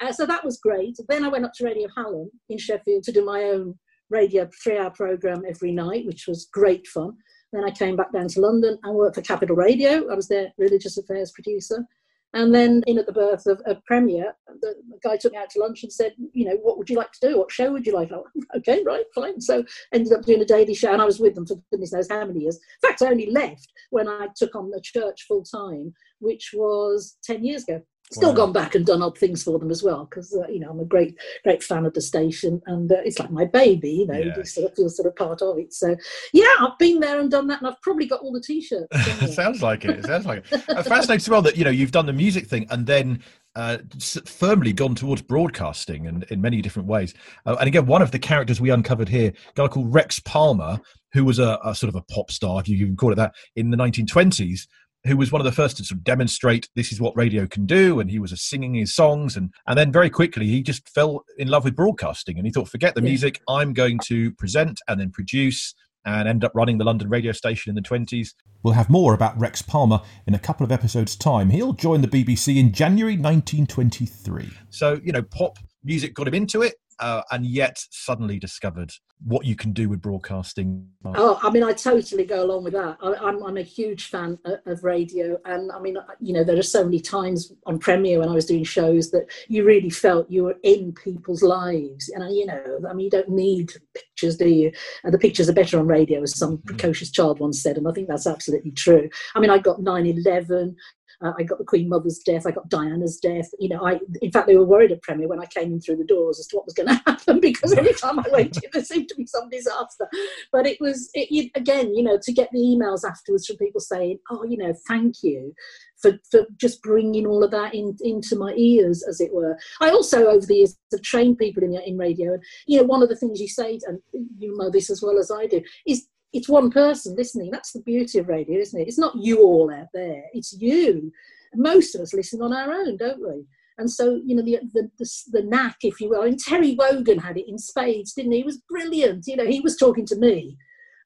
uh, 0.00 0.12
so 0.12 0.26
that 0.26 0.44
was 0.44 0.58
great. 0.58 0.96
Then 1.08 1.24
I 1.24 1.28
went 1.28 1.44
up 1.44 1.52
to 1.54 1.64
Radio 1.64 1.88
Hallam 1.96 2.30
in 2.48 2.58
Sheffield 2.58 3.02
to 3.04 3.12
do 3.12 3.24
my 3.24 3.42
own 3.44 3.78
radio 4.10 4.48
three-hour 4.62 4.90
program 4.90 5.42
every 5.48 5.72
night, 5.72 6.06
which 6.06 6.26
was 6.26 6.48
great 6.52 6.86
fun. 6.86 7.16
Then 7.52 7.64
I 7.64 7.70
came 7.70 7.96
back 7.96 8.12
down 8.12 8.28
to 8.28 8.40
London 8.40 8.78
and 8.82 8.94
worked 8.94 9.16
for 9.16 9.22
Capital 9.22 9.56
Radio. 9.56 10.10
I 10.10 10.14
was 10.14 10.28
their 10.28 10.52
religious 10.58 10.98
affairs 10.98 11.32
producer. 11.32 11.84
And 12.32 12.54
then 12.54 12.82
in 12.86 12.98
at 12.98 13.06
the 13.06 13.12
birth 13.12 13.46
of, 13.46 13.60
a 13.66 13.74
Premier, 13.86 14.34
the, 14.60 14.74
guy 15.02 15.16
took 15.16 15.32
me 15.32 15.38
out 15.38 15.50
to 15.50 15.60
lunch 15.60 15.82
and 15.82 15.92
said, 15.92 16.12
you 16.32 16.44
know, 16.44 16.56
what 16.62 16.78
would 16.78 16.88
you 16.88 16.96
like 16.96 17.10
to 17.12 17.28
do? 17.28 17.38
What 17.38 17.50
show 17.50 17.72
would 17.72 17.86
you 17.86 17.92
like? 17.92 18.10
Went, 18.10 18.22
oh, 18.36 18.58
okay, 18.58 18.82
right, 18.84 19.04
fine. 19.14 19.40
So 19.40 19.64
ended 19.92 20.12
up 20.12 20.24
doing 20.24 20.40
a 20.40 20.44
daily 20.44 20.74
show 20.74 20.92
and 20.92 21.02
I 21.02 21.06
was 21.06 21.18
with 21.18 21.34
them 21.34 21.46
for 21.46 21.56
goodness 21.70 21.92
knows 21.92 22.08
how 22.08 22.24
many 22.24 22.40
years. 22.40 22.56
In 22.56 22.88
fact, 22.88 23.02
I 23.02 23.06
only 23.06 23.30
left 23.30 23.68
when 23.90 24.08
I 24.08 24.28
took 24.36 24.54
on 24.54 24.70
the 24.70 24.80
church 24.80 25.24
full 25.26 25.42
time, 25.42 25.92
which 26.20 26.50
was 26.54 27.16
10 27.24 27.44
years 27.44 27.64
ago 27.64 27.82
still 28.12 28.30
wow. 28.30 28.36
gone 28.36 28.52
back 28.52 28.74
and 28.74 28.86
done 28.86 29.02
odd 29.02 29.16
things 29.16 29.42
for 29.42 29.58
them 29.58 29.70
as 29.70 29.82
well 29.82 30.04
because 30.04 30.34
uh, 30.34 30.46
you 30.48 30.60
know 30.60 30.70
I'm 30.70 30.80
a 30.80 30.84
great 30.84 31.16
great 31.44 31.62
fan 31.62 31.86
of 31.86 31.94
the 31.94 32.00
station 32.00 32.60
and 32.66 32.90
uh, 32.90 32.96
it's 33.04 33.18
like 33.18 33.30
my 33.30 33.44
baby 33.44 33.90
you 33.90 34.06
know 34.06 34.18
yeah. 34.18 34.36
you 34.36 34.44
sort 34.44 34.70
of 34.70 34.76
feel 34.76 34.88
sort 34.88 35.06
of 35.06 35.16
part 35.16 35.42
of 35.42 35.58
it 35.58 35.72
so 35.72 35.96
yeah 36.32 36.54
I've 36.60 36.78
been 36.78 37.00
there 37.00 37.20
and 37.20 37.30
done 37.30 37.46
that 37.48 37.60
and 37.60 37.68
I've 37.68 37.80
probably 37.82 38.06
got 38.06 38.20
all 38.20 38.32
the 38.32 38.40
t-shirts 38.40 38.88
it 38.92 39.32
sounds 39.32 39.62
like 39.62 39.84
it 39.84 39.90
it 39.90 40.06
sounds 40.06 40.26
like 40.26 40.44
it 40.50 40.60
fascinating 40.60 41.16
as 41.16 41.28
well 41.28 41.42
that 41.42 41.56
you 41.56 41.64
know 41.64 41.70
you've 41.70 41.92
done 41.92 42.06
the 42.06 42.12
music 42.12 42.46
thing 42.46 42.66
and 42.70 42.86
then 42.86 43.22
uh, 43.56 43.78
firmly 44.26 44.72
gone 44.72 44.94
towards 44.94 45.22
broadcasting 45.22 46.06
and 46.06 46.22
in 46.24 46.40
many 46.40 46.62
different 46.62 46.88
ways 46.88 47.14
uh, 47.46 47.56
and 47.58 47.66
again 47.66 47.84
one 47.86 48.00
of 48.02 48.12
the 48.12 48.18
characters 48.18 48.60
we 48.60 48.70
uncovered 48.70 49.08
here 49.08 49.28
a 49.30 49.52
guy 49.54 49.66
called 49.66 49.92
Rex 49.92 50.20
Palmer 50.20 50.80
who 51.12 51.24
was 51.24 51.38
a, 51.38 51.58
a, 51.64 51.74
sort 51.74 51.88
of 51.88 51.96
a 51.96 52.02
pop 52.02 52.30
star, 52.30 52.60
if 52.60 52.68
you 52.68 52.86
can 52.86 52.96
call 52.96 53.12
it 53.12 53.16
that, 53.16 53.34
in 53.56 53.70
the 53.70 53.76
1920s, 53.76 54.66
who 55.06 55.16
was 55.16 55.32
one 55.32 55.40
of 55.40 55.44
the 55.44 55.52
first 55.52 55.76
to 55.76 55.84
sort 55.84 55.98
of 55.98 56.04
demonstrate 56.04 56.68
this 56.74 56.92
is 56.92 57.00
what 57.00 57.16
radio 57.16 57.46
can 57.46 57.66
do 57.66 58.00
and 58.00 58.10
he 58.10 58.18
was 58.18 58.38
singing 58.40 58.74
his 58.74 58.94
songs 58.94 59.36
and 59.36 59.52
and 59.66 59.78
then 59.78 59.92
very 59.92 60.10
quickly 60.10 60.46
he 60.46 60.62
just 60.62 60.88
fell 60.88 61.24
in 61.38 61.48
love 61.48 61.64
with 61.64 61.76
broadcasting 61.76 62.36
and 62.36 62.46
he 62.46 62.52
thought 62.52 62.68
forget 62.68 62.94
the 62.94 63.02
music 63.02 63.40
i'm 63.48 63.72
going 63.72 63.98
to 63.98 64.30
present 64.32 64.80
and 64.88 65.00
then 65.00 65.10
produce 65.10 65.74
and 66.04 66.28
end 66.28 66.44
up 66.44 66.52
running 66.54 66.78
the 66.78 66.84
london 66.84 67.08
radio 67.08 67.32
station 67.32 67.70
in 67.70 67.74
the 67.74 67.82
20s 67.82 68.34
we'll 68.62 68.74
have 68.74 68.90
more 68.90 69.14
about 69.14 69.38
rex 69.38 69.62
palmer 69.62 70.00
in 70.26 70.34
a 70.34 70.38
couple 70.38 70.64
of 70.64 70.72
episodes 70.72 71.16
time. 71.16 71.50
He'll 71.50 71.72
join 71.72 72.00
the 72.02 72.08
bbc 72.08 72.56
in 72.56 72.72
january 72.72 73.14
1923 73.14 74.50
so 74.70 75.00
you 75.02 75.12
know 75.12 75.22
pop 75.22 75.58
music 75.82 76.14
got 76.14 76.28
him 76.28 76.34
into 76.34 76.62
it 76.62 76.74
uh, 77.00 77.22
and 77.30 77.46
yet 77.46 77.78
suddenly 77.90 78.38
discovered 78.38 78.92
what 79.24 79.44
you 79.44 79.54
can 79.54 79.72
do 79.72 79.88
with 79.88 80.00
broadcasting. 80.00 80.86
Oh, 81.04 81.38
I 81.42 81.50
mean, 81.50 81.62
I 81.62 81.72
totally 81.72 82.24
go 82.24 82.42
along 82.42 82.64
with 82.64 82.72
that. 82.72 82.96
I, 83.02 83.08
am 83.08 83.16
I'm, 83.24 83.42
I'm 83.42 83.56
a 83.58 83.62
huge 83.62 84.06
fan 84.06 84.38
of, 84.66 84.82
radio, 84.82 85.36
and 85.44 85.70
I 85.72 85.78
mean, 85.78 85.96
you 86.20 86.32
know, 86.32 86.42
there 86.42 86.58
are 86.58 86.62
so 86.62 86.84
many 86.84 87.00
times 87.00 87.52
on 87.66 87.78
Premier 87.78 88.18
when 88.18 88.28
I 88.28 88.34
was 88.34 88.46
doing 88.46 88.64
shows 88.64 89.10
that 89.10 89.26
you 89.48 89.64
really 89.64 89.90
felt 89.90 90.30
you 90.30 90.44
were 90.44 90.56
in 90.62 90.92
people's 90.92 91.42
lives, 91.42 92.08
and 92.08 92.34
you 92.34 92.46
know, 92.46 92.80
I 92.88 92.94
mean, 92.94 93.04
you 93.04 93.10
don't 93.10 93.28
need 93.28 93.72
pictures, 93.94 94.36
do 94.36 94.48
you? 94.48 94.72
And 95.04 95.12
the 95.12 95.18
pictures 95.18 95.48
are 95.48 95.54
better 95.54 95.78
on 95.78 95.86
radio, 95.86 96.22
as 96.22 96.38
some 96.38 96.58
mm-hmm. 96.58 96.66
precocious 96.66 97.10
child 97.10 97.40
once 97.40 97.62
said, 97.62 97.76
and 97.76 97.86
I 97.88 97.92
think 97.92 98.08
that's 98.08 98.26
absolutely 98.26 98.72
true. 98.72 99.08
I 99.34 99.40
mean, 99.40 99.50
I 99.50 99.58
got 99.58 99.80
9/11, 99.80 100.74
uh, 101.22 101.32
I 101.38 101.42
got 101.42 101.58
the 101.58 101.64
Queen 101.64 101.88
Mother's 101.88 102.18
death. 102.18 102.46
I 102.46 102.50
got 102.50 102.68
Diana's 102.68 103.18
death. 103.18 103.50
You 103.58 103.68
know, 103.68 103.86
I 103.86 104.00
in 104.22 104.30
fact 104.30 104.46
they 104.46 104.56
were 104.56 104.64
worried 104.64 104.92
at 104.92 105.02
Premier 105.02 105.28
when 105.28 105.40
I 105.40 105.46
came 105.46 105.72
in 105.72 105.80
through 105.80 105.96
the 105.96 106.04
doors 106.04 106.38
as 106.38 106.46
to 106.48 106.56
what 106.56 106.66
was 106.66 106.74
going 106.74 106.88
to 106.88 107.02
happen 107.06 107.40
because 107.40 107.72
every 107.72 107.94
time 107.94 108.18
I 108.18 108.24
went 108.32 108.56
in 108.56 108.70
there 108.72 108.84
seemed 108.84 109.08
to 109.08 109.14
be 109.14 109.26
some 109.26 109.48
disaster. 109.50 110.08
But 110.52 110.66
it 110.66 110.80
was 110.80 111.10
it, 111.14 111.28
it, 111.30 111.50
again, 111.54 111.94
you 111.94 112.02
know, 112.02 112.18
to 112.22 112.32
get 112.32 112.50
the 112.52 112.58
emails 112.58 113.08
afterwards 113.08 113.46
from 113.46 113.56
people 113.56 113.80
saying, 113.80 114.18
"Oh, 114.30 114.44
you 114.44 114.56
know, 114.56 114.74
thank 114.88 115.22
you." 115.22 115.54
For, 116.00 116.18
for 116.30 116.46
just 116.56 116.80
bringing 116.80 117.26
all 117.26 117.44
of 117.44 117.50
that 117.50 117.74
in, 117.74 117.94
into 118.00 118.34
my 118.34 118.54
ears, 118.56 119.04
as 119.06 119.20
it 119.20 119.34
were. 119.34 119.58
I 119.82 119.90
also, 119.90 120.28
over 120.28 120.46
the 120.46 120.54
years, 120.54 120.78
have 120.92 121.02
trained 121.02 121.36
people 121.36 121.62
in, 121.62 121.74
in 121.74 121.98
radio. 121.98 122.32
And, 122.32 122.42
you 122.66 122.78
know, 122.78 122.84
one 122.84 123.02
of 123.02 123.10
the 123.10 123.16
things 123.16 123.38
you 123.38 123.48
say, 123.48 123.78
and 123.86 123.98
you 124.38 124.56
know 124.56 124.70
this 124.70 124.88
as 124.88 125.02
well 125.02 125.18
as 125.18 125.30
I 125.30 125.46
do, 125.46 125.60
is 125.86 126.06
it's 126.32 126.48
one 126.48 126.70
person 126.70 127.16
listening. 127.16 127.50
That's 127.50 127.72
the 127.72 127.82
beauty 127.82 128.18
of 128.18 128.28
radio, 128.28 128.60
isn't 128.60 128.80
it? 128.80 128.88
It's 128.88 128.98
not 128.98 129.16
you 129.16 129.42
all 129.42 129.72
out 129.72 129.88
there. 129.92 130.24
It's 130.32 130.52
you. 130.60 131.12
Most 131.54 131.94
of 131.94 132.00
us 132.00 132.14
listen 132.14 132.42
on 132.42 132.52
our 132.52 132.72
own, 132.72 132.96
don't 132.96 133.20
we? 133.20 133.44
And 133.78 133.90
so, 133.90 134.20
you 134.24 134.36
know, 134.36 134.42
the, 134.42 134.58
the, 134.74 134.90
the, 134.98 135.10
the 135.32 135.42
knack, 135.42 135.78
if 135.82 136.00
you 136.00 136.10
will. 136.10 136.22
Mean, 136.24 136.36
Terry 136.36 136.76
Wogan 136.78 137.18
had 137.18 137.38
it 137.38 137.48
in 137.48 137.58
spades, 137.58 138.12
didn't 138.12 138.32
he? 138.32 138.38
He 138.38 138.44
was 138.44 138.60
brilliant. 138.68 139.26
You 139.26 139.36
know, 139.36 139.46
he 139.46 139.60
was 139.60 139.76
talking 139.76 140.06
to 140.06 140.16
me. 140.16 140.56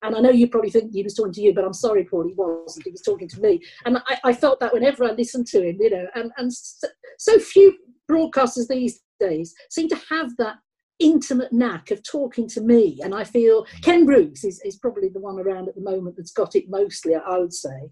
And 0.03 0.15
I 0.15 0.21
know 0.21 0.31
you 0.31 0.49
probably 0.49 0.71
think 0.71 0.93
he 0.93 1.03
was 1.03 1.15
talking 1.15 1.33
to 1.33 1.41
you, 1.41 1.55
but 1.55 1.65
I'm 1.65 1.73
sorry, 1.73 2.05
Paul, 2.05 2.27
he 2.27 2.35
wasn't. 2.35 2.85
He 2.85 2.91
was 2.91 3.01
talking 3.01 3.29
to 3.29 3.41
me. 3.41 3.63
And 3.87 3.99
I, 3.99 4.19
I 4.25 4.33
felt 4.35 4.61
that 4.61 4.75
whenever 4.75 5.05
I 5.05 5.13
listened 5.13 5.47
to 5.49 5.63
him, 5.63 5.79
you 5.81 5.91
know, 5.91 6.07
and, 6.15 6.31
and 6.37 6.53
so, 6.53 6.89
so 7.17 7.39
few 7.39 7.75
broadcasters 8.11 8.69
these 8.69 9.01
days 9.19 9.55
seem 9.71 9.89
to 9.89 10.01
have 10.11 10.37
that 10.37 10.57
intimate 10.99 11.53
knack 11.53 11.91
of 11.91 12.03
talking 12.03 12.49
to 12.49 12.61
me. 12.61 13.01
And 13.03 13.15
I 13.15 13.25
feel 13.25 13.67
Ken 13.83 14.07
Bruce 14.07 14.45
is, 14.45 14.61
is 14.65 14.77
probably 14.77 15.09
the 15.09 15.21
one 15.21 15.39
around 15.39 15.69
at 15.69 15.75
the 15.75 15.81
moment 15.81 16.17
that's 16.17 16.33
got 16.33 16.55
it 16.55 16.69
mostly, 16.69 17.15
I 17.15 17.39
would 17.39 17.53
say. 17.53 17.91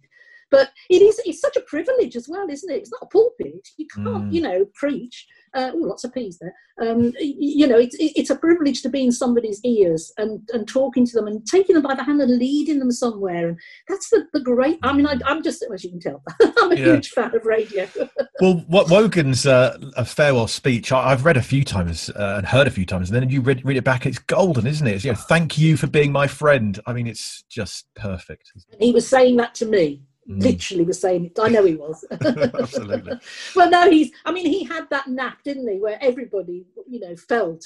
But 0.50 0.70
it 0.90 1.00
is 1.00 1.20
it's 1.24 1.40
such 1.40 1.56
a 1.56 1.62
privilege 1.62 2.14
as 2.14 2.28
well, 2.28 2.48
isn't 2.48 2.70
it? 2.70 2.76
It's 2.76 2.92
not 2.92 3.02
a 3.04 3.06
pulpit. 3.06 3.66
You 3.78 3.86
can't, 3.86 4.30
mm. 4.30 4.32
you 4.32 4.42
know, 4.42 4.66
preach. 4.74 5.26
Uh, 5.54 5.70
oh, 5.74 5.78
lots 5.78 6.04
of 6.04 6.14
peas 6.14 6.38
there. 6.38 6.54
Um, 6.80 7.12
you 7.20 7.66
know, 7.66 7.78
it's 7.78 7.94
it's 7.98 8.30
a 8.30 8.36
privilege 8.36 8.80
to 8.82 8.88
be 8.88 9.04
in 9.04 9.12
somebody's 9.12 9.60
ears 9.64 10.12
and, 10.16 10.48
and 10.52 10.66
talking 10.66 11.04
to 11.06 11.12
them 11.12 11.26
and 11.26 11.46
taking 11.46 11.74
them 11.74 11.82
by 11.82 11.94
the 11.94 12.02
hand 12.02 12.22
and 12.22 12.38
leading 12.38 12.78
them 12.78 12.90
somewhere. 12.90 13.48
And 13.48 13.60
that's 13.88 14.08
the, 14.08 14.26
the 14.32 14.40
great. 14.40 14.78
I 14.82 14.92
mean, 14.94 15.06
I, 15.06 15.18
am 15.26 15.42
just 15.42 15.62
as 15.72 15.84
you 15.84 15.90
can 15.90 16.00
tell, 16.00 16.22
I'm 16.58 16.72
a 16.72 16.74
yeah. 16.74 16.84
huge 16.84 17.10
fan 17.10 17.34
of 17.34 17.44
radio. 17.44 17.86
well, 18.40 18.64
what 18.66 18.90
Wogan's 18.90 19.46
uh, 19.46 19.76
a 19.96 20.04
farewell 20.04 20.48
speech 20.48 20.90
I, 20.90 21.10
have 21.10 21.26
read 21.26 21.36
a 21.36 21.42
few 21.42 21.64
times 21.64 22.08
uh, 22.10 22.36
and 22.38 22.46
heard 22.46 22.66
a 22.66 22.70
few 22.70 22.86
times, 22.86 23.10
and 23.10 23.20
then 23.20 23.28
you 23.28 23.42
read, 23.42 23.64
read 23.64 23.76
it 23.76 23.84
back. 23.84 24.06
It's 24.06 24.18
golden, 24.18 24.66
isn't 24.66 24.86
it? 24.86 24.94
It's, 24.94 25.04
you 25.04 25.12
know, 25.12 25.18
thank 25.18 25.58
you 25.58 25.76
for 25.76 25.86
being 25.86 26.12
my 26.12 26.26
friend. 26.26 26.80
I 26.86 26.94
mean, 26.94 27.06
it's 27.06 27.44
just 27.50 27.86
perfect. 27.94 28.50
He 28.78 28.92
was 28.92 29.06
saying 29.06 29.36
that 29.36 29.54
to 29.56 29.66
me 29.66 30.02
Mm. 30.28 30.40
literally 30.42 30.84
was 30.84 31.00
saying 31.00 31.26
it. 31.26 31.38
I 31.40 31.48
know 31.48 31.64
he 31.64 31.74
was. 31.74 32.04
Absolutely. 32.20 33.18
well, 33.56 33.70
no, 33.70 33.90
he's. 33.90 34.12
I 34.24 34.32
mean, 34.32 34.46
he 34.46 34.64
had 34.64 34.88
that 34.90 35.08
knack, 35.08 35.42
didn't 35.42 35.68
he? 35.68 35.78
Where 35.78 35.98
everybody, 36.00 36.64
you 36.88 37.00
know, 37.00 37.16
felt 37.16 37.64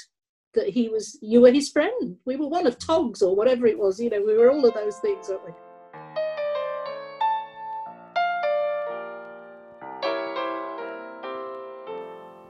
that 0.54 0.68
he 0.68 0.88
was. 0.88 1.18
You 1.20 1.42
were 1.42 1.52
his 1.52 1.68
friend. 1.68 2.16
We 2.24 2.36
were 2.36 2.48
one 2.48 2.66
of 2.66 2.78
Togs 2.78 3.20
or 3.20 3.36
whatever 3.36 3.66
it 3.66 3.78
was. 3.78 4.00
You 4.00 4.10
know, 4.10 4.22
we 4.22 4.36
were 4.36 4.50
all 4.50 4.64
of 4.64 4.74
those 4.74 4.96
things, 4.98 5.28
weren't 5.28 5.44
we? 5.44 5.52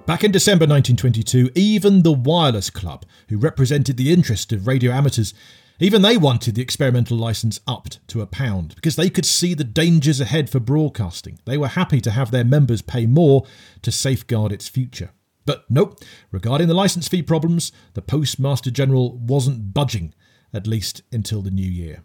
Back 0.07 0.23
in 0.23 0.31
December 0.31 0.67
1922, 0.67 1.51
even 1.57 2.05
the 2.05 2.13
Wireless 2.13 2.71
Club, 2.71 3.05
who 3.29 3.39
represented 3.39 3.97
the 3.97 4.13
interest 4.13 4.53
of 4.53 4.69
radio 4.69 4.93
amateurs, 4.93 5.35
even 5.79 6.03
they 6.03 6.17
wanted 6.17 6.55
the 6.55 6.63
experimental 6.63 7.17
license 7.19 7.61
upped 7.67 8.07
to 8.09 8.23
a 8.23 8.27
pound 8.27 8.75
because 8.77 8.97
they 8.97 9.11
could 9.11 9.27
see 9.27 9.53
the 9.53 9.65
dangers 9.65 10.21
ahead 10.21 10.49
for 10.49 10.61
broadcasting. 10.61 11.39
They 11.45 11.59
were 11.59 11.69
happy 11.69 12.01
to 12.01 12.11
have 12.11 12.31
their 12.31 12.45
members 12.45 12.81
pay 12.81 13.07
more 13.07 13.45
to 13.83 13.93
safeguard 13.93 14.53
its 14.53 14.69
future. 14.69 15.11
But 15.45 15.65
nope, 15.71 16.01
regarding 16.33 16.69
the 16.69 16.75
license 16.75 17.09
fee 17.09 17.23
problems, 17.23 17.73
the 17.95 18.03
Postmaster 18.03 18.71
General 18.71 19.17
wasn't 19.19 19.75
budging, 19.75 20.15
at 20.53 20.67
least 20.67 21.03
until 21.13 21.43
the 21.43 21.51
new 21.51 21.71
year. 21.71 22.03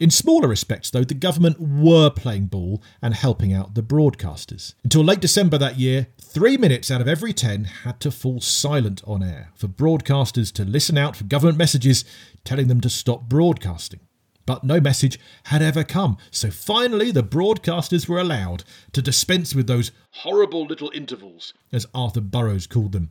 In 0.00 0.10
smaller 0.10 0.46
respects, 0.46 0.90
though, 0.90 1.02
the 1.02 1.14
government 1.14 1.58
were 1.60 2.10
playing 2.10 2.46
ball 2.46 2.80
and 3.02 3.14
helping 3.14 3.52
out 3.52 3.74
the 3.74 3.82
broadcasters. 3.82 4.74
Until 4.84 5.02
late 5.02 5.20
December 5.20 5.58
that 5.58 5.78
year, 5.78 6.08
three 6.20 6.56
minutes 6.56 6.90
out 6.90 7.00
of 7.00 7.08
every 7.08 7.32
ten 7.32 7.64
had 7.64 7.98
to 8.00 8.12
fall 8.12 8.40
silent 8.40 9.02
on 9.06 9.24
air 9.24 9.50
for 9.54 9.66
broadcasters 9.66 10.52
to 10.52 10.64
listen 10.64 10.96
out 10.96 11.16
for 11.16 11.24
government 11.24 11.58
messages 11.58 12.04
telling 12.44 12.68
them 12.68 12.80
to 12.80 12.88
stop 12.88 13.28
broadcasting. 13.28 14.00
But 14.46 14.64
no 14.64 14.80
message 14.80 15.18
had 15.44 15.62
ever 15.62 15.84
come, 15.84 16.16
so 16.30 16.50
finally 16.50 17.10
the 17.10 17.22
broadcasters 17.22 18.08
were 18.08 18.18
allowed 18.18 18.64
to 18.92 19.02
dispense 19.02 19.54
with 19.54 19.66
those 19.66 19.90
horrible 20.10 20.64
little 20.64 20.90
intervals, 20.94 21.52
as 21.72 21.86
Arthur 21.92 22.22
Burrows 22.22 22.66
called 22.66 22.92
them. 22.92 23.10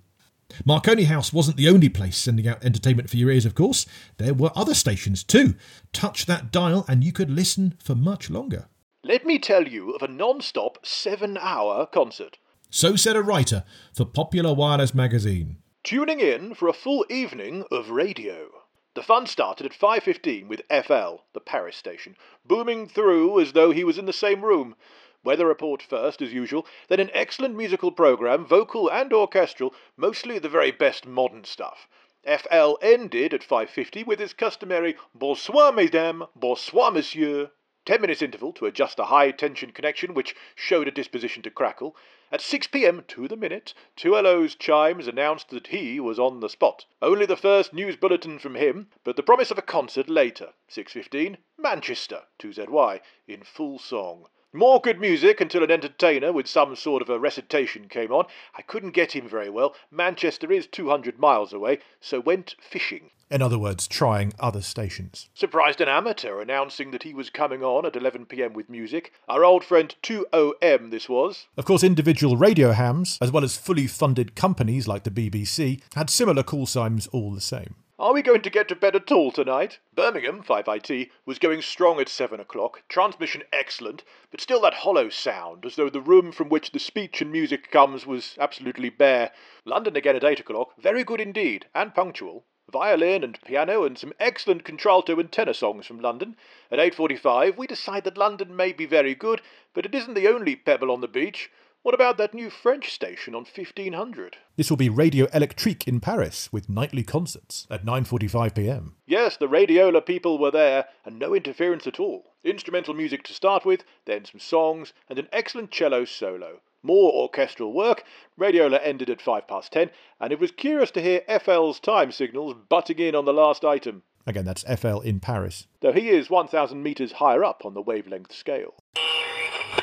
Marconi 0.65 1.03
House 1.03 1.33
wasn't 1.33 1.57
the 1.57 1.69
only 1.69 1.89
place 1.89 2.17
sending 2.17 2.47
out 2.47 2.63
entertainment 2.63 3.09
for 3.09 3.17
your 3.17 3.29
ears, 3.29 3.45
of 3.45 3.55
course. 3.55 3.85
There 4.17 4.33
were 4.33 4.51
other 4.55 4.73
stations 4.73 5.23
too. 5.23 5.55
Touch 5.93 6.25
that 6.25 6.51
dial 6.51 6.85
and 6.87 7.03
you 7.03 7.11
could 7.11 7.29
listen 7.29 7.75
for 7.83 7.95
much 7.95 8.29
longer. 8.29 8.67
Let 9.03 9.25
me 9.25 9.39
tell 9.39 9.67
you 9.67 9.91
of 9.91 10.01
a 10.01 10.07
non 10.07 10.41
stop 10.41 10.85
seven 10.85 11.37
hour 11.37 11.85
concert. 11.85 12.37
So 12.69 12.95
said 12.95 13.15
a 13.15 13.21
writer 13.21 13.63
for 13.93 14.05
Popular 14.05 14.53
Wireless 14.53 14.93
magazine. 14.93 15.57
Tuning 15.83 16.19
in 16.19 16.53
for 16.53 16.67
a 16.67 16.73
full 16.73 17.05
evening 17.09 17.63
of 17.71 17.89
radio. 17.89 18.49
The 18.95 19.03
fun 19.03 19.27
started 19.27 19.65
at 19.67 19.71
5.15 19.71 20.47
with 20.47 20.63
FL, 20.69 21.21
the 21.33 21.39
Paris 21.39 21.77
station, 21.77 22.17
booming 22.43 22.87
through 22.87 23.39
as 23.39 23.53
though 23.53 23.71
he 23.71 23.83
was 23.83 23.97
in 23.97 24.07
the 24.07 24.11
same 24.11 24.43
room. 24.43 24.75
Weather 25.23 25.47
report 25.47 25.81
first, 25.81 26.21
as 26.21 26.31
usual, 26.31 26.67
then 26.89 26.99
an 26.99 27.09
excellent 27.11 27.55
musical 27.55 27.91
programme, 27.91 28.45
vocal 28.45 28.87
and 28.87 29.11
orchestral, 29.11 29.73
mostly 29.95 30.37
the 30.37 30.47
very 30.47 30.69
best 30.69 31.07
modern 31.07 31.43
stuff. 31.43 31.87
FL 32.23 32.75
ended 32.81 33.33
at 33.33 33.41
5.50 33.41 34.05
with 34.05 34.19
his 34.19 34.33
customary 34.33 34.95
Bonsoir 35.15 35.71
mesdames, 35.71 36.25
bonsoir 36.35 36.91
monsieur. 36.91 37.49
Ten 37.83 38.01
minutes 38.01 38.21
interval 38.21 38.51
to 38.53 38.65
adjust 38.65 38.99
a 38.99 39.05
high 39.05 39.31
tension 39.31 39.71
connection 39.71 40.13
which 40.13 40.35
showed 40.53 40.87
a 40.87 40.91
disposition 40.91 41.41
to 41.43 41.49
crackle. 41.49 41.95
At 42.31 42.41
6 42.41 42.67
p.m. 42.67 43.05
to 43.07 43.27
the 43.27 43.37
minute, 43.37 43.73
2LO's 43.95 44.55
chimes 44.55 45.07
announced 45.07 45.49
that 45.51 45.67
he 45.67 45.99
was 45.99 46.19
on 46.19 46.41
the 46.41 46.49
spot. 46.49 46.85
Only 47.01 47.25
the 47.25 47.37
first 47.37 47.73
news 47.73 47.95
bulletin 47.95 48.39
from 48.39 48.55
him, 48.55 48.91
but 49.03 49.15
the 49.15 49.23
promise 49.23 49.49
of 49.49 49.57
a 49.57 49.61
concert 49.61 50.09
later. 50.09 50.53
6.15, 50.69 51.37
Manchester, 51.57 52.23
2ZY, 52.39 52.99
in 53.25 53.43
full 53.43 53.79
song. 53.79 54.27
More 54.57 54.81
good 54.81 54.99
music 54.99 55.39
until 55.39 55.63
an 55.63 55.69
entertainer 55.69 56.33
with 56.33 56.47
some 56.47 56.75
sort 56.75 57.03
of 57.03 57.11
a 57.11 57.19
recitation 57.19 57.87
came 57.87 58.11
on. 58.11 58.25
I 58.55 58.63
couldn't 58.63 58.95
get 58.95 59.15
him 59.15 59.29
very 59.29 59.51
well. 59.51 59.75
Manchester 59.91 60.51
is 60.51 60.65
200 60.65 61.19
miles 61.19 61.53
away, 61.53 61.77
so 62.01 62.19
went 62.19 62.55
fishing. 62.59 63.11
In 63.29 63.43
other 63.43 63.59
words, 63.59 63.87
trying 63.87 64.33
other 64.39 64.63
stations. 64.63 65.29
Surprised 65.35 65.79
an 65.79 65.89
amateur 65.89 66.41
announcing 66.41 66.89
that 66.89 67.03
he 67.03 67.13
was 67.13 67.29
coming 67.29 67.61
on 67.61 67.85
at 67.85 67.93
11pm 67.93 68.53
with 68.53 68.67
music. 68.67 69.13
Our 69.29 69.45
old 69.45 69.63
friend 69.63 69.93
2OM, 70.01 70.89
this 70.89 71.07
was. 71.07 71.45
Of 71.55 71.65
course, 71.65 71.83
individual 71.83 72.35
radio 72.35 72.71
hams, 72.71 73.19
as 73.21 73.31
well 73.31 73.43
as 73.43 73.57
fully 73.57 73.85
funded 73.85 74.33
companies 74.33 74.87
like 74.87 75.03
the 75.03 75.11
BBC, 75.11 75.81
had 75.93 76.09
similar 76.09 76.41
call 76.41 76.65
signs 76.65 77.05
all 77.05 77.31
the 77.31 77.41
same. 77.41 77.75
Are 77.99 78.13
we 78.13 78.21
going 78.21 78.43
to 78.43 78.51
get 78.51 78.67
to 78.67 78.75
bed 78.75 78.95
at 78.95 79.11
all 79.11 79.31
tonight? 79.31 79.79
Birmingham, 79.95 80.43
5IT, 80.43 81.09
was 81.25 81.39
going 81.39 81.63
strong 81.63 81.99
at 81.99 82.07
7 82.07 82.39
o'clock, 82.39 82.83
transmission 82.87 83.41
excellent, 83.51 84.03
but 84.29 84.39
still 84.39 84.61
that 84.61 84.75
hollow 84.75 85.09
sound, 85.09 85.65
as 85.65 85.77
though 85.77 85.89
the 85.89 85.99
room 85.99 86.31
from 86.31 86.47
which 86.47 86.69
the 86.69 86.79
speech 86.79 87.23
and 87.23 87.31
music 87.31 87.71
comes 87.71 88.05
was 88.05 88.37
absolutely 88.39 88.91
bare. 88.91 89.31
London 89.65 89.95
again 89.95 90.15
at 90.15 90.23
8 90.23 90.41
o'clock, 90.41 90.79
very 90.79 91.03
good 91.03 91.19
indeed, 91.19 91.65
and 91.73 91.95
punctual. 91.95 92.45
Violin 92.71 93.23
and 93.23 93.41
piano 93.41 93.83
and 93.83 93.97
some 93.97 94.13
excellent 94.19 94.63
contralto 94.63 95.19
and 95.19 95.31
tenor 95.31 95.53
songs 95.53 95.87
from 95.87 95.99
London. 95.99 96.35
At 96.69 96.77
8.45 96.77 97.57
we 97.57 97.65
decide 97.65 98.03
that 98.03 98.17
London 98.17 98.55
may 98.55 98.73
be 98.73 98.85
very 98.85 99.15
good, 99.15 99.41
but 99.73 99.87
it 99.87 99.95
isn't 99.95 100.13
the 100.13 100.27
only 100.27 100.55
pebble 100.55 100.91
on 100.91 101.01
the 101.01 101.07
beach. 101.07 101.49
What 101.87 101.93
about 101.93 102.17
that 102.17 102.33
new 102.33 102.49
French 102.49 102.91
station 102.91 103.33
on 103.33 103.45
1500? 103.45 104.35
This 104.57 104.69
will 104.69 104.75
be 104.75 104.89
Radio 104.89 105.25
Electrique 105.33 105.87
in 105.87 106.01
Paris 106.01 106.51
with 106.51 106.67
nightly 106.67 107.01
concerts 107.01 107.65
at 107.71 107.85
9:45 107.85 108.55
p.m. 108.55 108.95
Yes, 109.05 109.37
the 109.37 109.47
radiola 109.47 110.05
people 110.05 110.37
were 110.37 110.51
there 110.51 110.87
and 111.05 111.17
no 111.17 111.33
interference 111.33 111.87
at 111.87 111.97
all. 111.97 112.33
Instrumental 112.43 112.93
music 112.93 113.23
to 113.23 113.33
start 113.33 113.63
with, 113.63 113.85
then 114.03 114.25
some 114.25 114.41
songs 114.41 114.91
and 115.07 115.17
an 115.17 115.29
excellent 115.31 115.71
cello 115.71 116.03
solo. 116.03 116.59
More 116.83 117.13
orchestral 117.13 117.71
work. 117.71 118.03
Radiola 118.37 118.81
ended 118.83 119.09
at 119.09 119.21
5 119.21 119.47
past 119.47 119.71
10 119.71 119.89
and 120.19 120.33
it 120.33 120.41
was 120.41 120.51
curious 120.51 120.91
to 120.91 121.01
hear 121.01 121.21
FL's 121.39 121.79
time 121.79 122.11
signals 122.11 122.53
butting 122.67 122.99
in 122.99 123.15
on 123.15 123.23
the 123.23 123.31
last 123.31 123.63
item. 123.63 124.03
Again, 124.25 124.43
that's 124.43 124.65
FL 124.77 124.99
in 124.99 125.21
Paris. 125.21 125.67
Though 125.79 125.93
he 125.93 126.09
is 126.09 126.29
1000 126.29 126.83
metres 126.83 127.13
higher 127.13 127.45
up 127.45 127.63
on 127.63 127.75
the 127.75 127.81
wavelength 127.81 128.33
scale. 128.33 128.73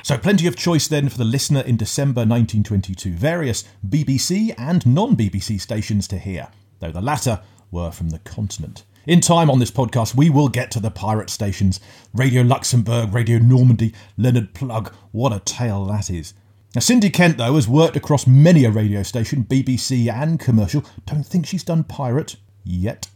So, 0.05 0.19
plenty 0.19 0.47
of 0.47 0.55
choice 0.55 0.87
then 0.87 1.09
for 1.09 1.17
the 1.17 1.25
listener 1.25 1.63
in 1.63 1.79
December 1.79 2.27
1922. 2.27 3.13
Various 3.13 3.65
BBC 3.89 4.55
and 4.59 4.85
non 4.85 5.17
BBC 5.17 5.59
stations 5.59 6.07
to 6.09 6.19
hear, 6.19 6.49
though 6.81 6.91
the 6.91 7.01
latter 7.01 7.41
were 7.71 7.91
from 7.91 8.11
the 8.11 8.19
continent. 8.19 8.83
In 9.07 9.23
time 9.23 9.49
on 9.49 9.61
this 9.61 9.71
podcast, 9.71 10.15
we 10.15 10.29
will 10.29 10.51
get 10.51 10.71
to 10.73 10.79
the 10.79 10.91
pirate 10.91 11.31
stations 11.31 11.81
Radio 12.13 12.43
Luxembourg, 12.43 13.15
Radio 13.15 13.39
Normandy, 13.39 13.95
Leonard 14.19 14.53
Plugge. 14.53 14.93
What 15.13 15.33
a 15.33 15.41
tale 15.41 15.87
that 15.87 16.11
is. 16.11 16.35
Now, 16.75 16.83
Cindy 16.83 17.09
Kent, 17.09 17.39
though, 17.39 17.55
has 17.55 17.67
worked 17.67 17.97
across 17.97 18.27
many 18.27 18.67
a 18.67 18.71
radio 18.71 19.03
station, 19.03 19.45
BBC 19.45 20.13
and 20.13 20.39
commercial. 20.39 20.85
Don't 21.07 21.25
think 21.25 21.47
she's 21.47 21.65
done 21.65 21.83
pirate 21.83 22.37
yet. 22.63 23.09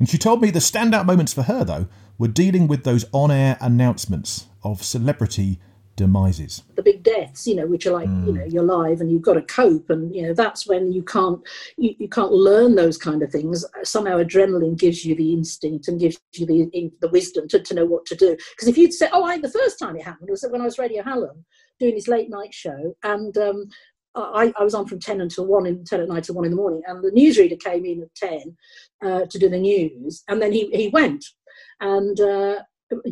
And 0.00 0.08
she 0.08 0.18
told 0.18 0.42
me 0.42 0.50
the 0.50 0.58
standout 0.58 1.06
moments 1.06 1.32
for 1.32 1.42
her, 1.42 1.62
though, 1.62 1.86
were 2.18 2.26
dealing 2.26 2.66
with 2.66 2.82
those 2.82 3.04
on 3.12 3.30
air 3.30 3.56
announcements 3.60 4.46
of 4.64 4.82
celebrity 4.82 5.60
demises. 5.96 6.62
The 6.74 6.82
big 6.82 7.02
deaths, 7.02 7.46
you 7.46 7.54
know, 7.54 7.66
which 7.66 7.86
are 7.86 7.92
like, 7.92 8.08
mm. 8.08 8.26
you 8.26 8.32
know, 8.32 8.44
you're 8.44 8.62
live 8.62 9.00
and 9.00 9.10
you've 9.10 9.22
got 9.22 9.34
to 9.34 9.42
cope, 9.42 9.90
and 9.90 10.14
you 10.14 10.22
know 10.22 10.34
that's 10.34 10.66
when 10.66 10.92
you 10.92 11.02
can't 11.02 11.40
you, 11.76 11.94
you 11.98 12.08
can't 12.08 12.32
learn 12.32 12.74
those 12.74 12.98
kind 12.98 13.22
of 13.22 13.30
things. 13.32 13.64
Somehow 13.82 14.18
adrenaline 14.22 14.78
gives 14.78 15.04
you 15.04 15.14
the 15.14 15.32
instinct 15.32 15.88
and 15.88 15.98
gives 15.98 16.18
you 16.34 16.46
the 16.46 16.92
the 17.00 17.08
wisdom 17.08 17.48
to, 17.48 17.60
to 17.60 17.74
know 17.74 17.86
what 17.86 18.06
to 18.06 18.14
do. 18.14 18.36
Because 18.50 18.68
if 18.68 18.78
you'd 18.78 18.92
say, 18.92 19.08
oh, 19.12 19.24
I 19.24 19.38
the 19.38 19.50
first 19.50 19.78
time 19.78 19.96
it 19.96 20.04
happened 20.04 20.30
was 20.30 20.44
when 20.48 20.60
I 20.60 20.64
was 20.64 20.78
Radio 20.78 21.02
Hallam 21.02 21.44
doing 21.80 21.94
this 21.94 22.08
late 22.08 22.30
night 22.30 22.54
show, 22.54 22.94
and 23.02 23.36
um, 23.38 23.68
I, 24.14 24.52
I, 24.58 24.64
was 24.64 24.74
on 24.74 24.86
from 24.86 24.98
10 24.98 25.20
until 25.20 25.46
1 25.46 25.66
in 25.66 25.84
10 25.84 26.00
at 26.00 26.08
night 26.08 26.24
till 26.24 26.34
1 26.34 26.46
in 26.46 26.50
the 26.50 26.56
morning 26.56 26.82
and 26.86 27.04
the 27.04 27.10
newsreader 27.10 27.60
came 27.60 27.84
in 27.84 28.02
at 28.02 28.14
10 28.14 28.56
uh, 29.04 29.26
to 29.26 29.38
do 29.38 29.48
the 29.48 29.58
news 29.58 30.22
and 30.28 30.40
then 30.40 30.52
he, 30.52 30.70
he 30.72 30.88
went 30.88 31.22
and 31.80 32.18
uh, 32.20 32.56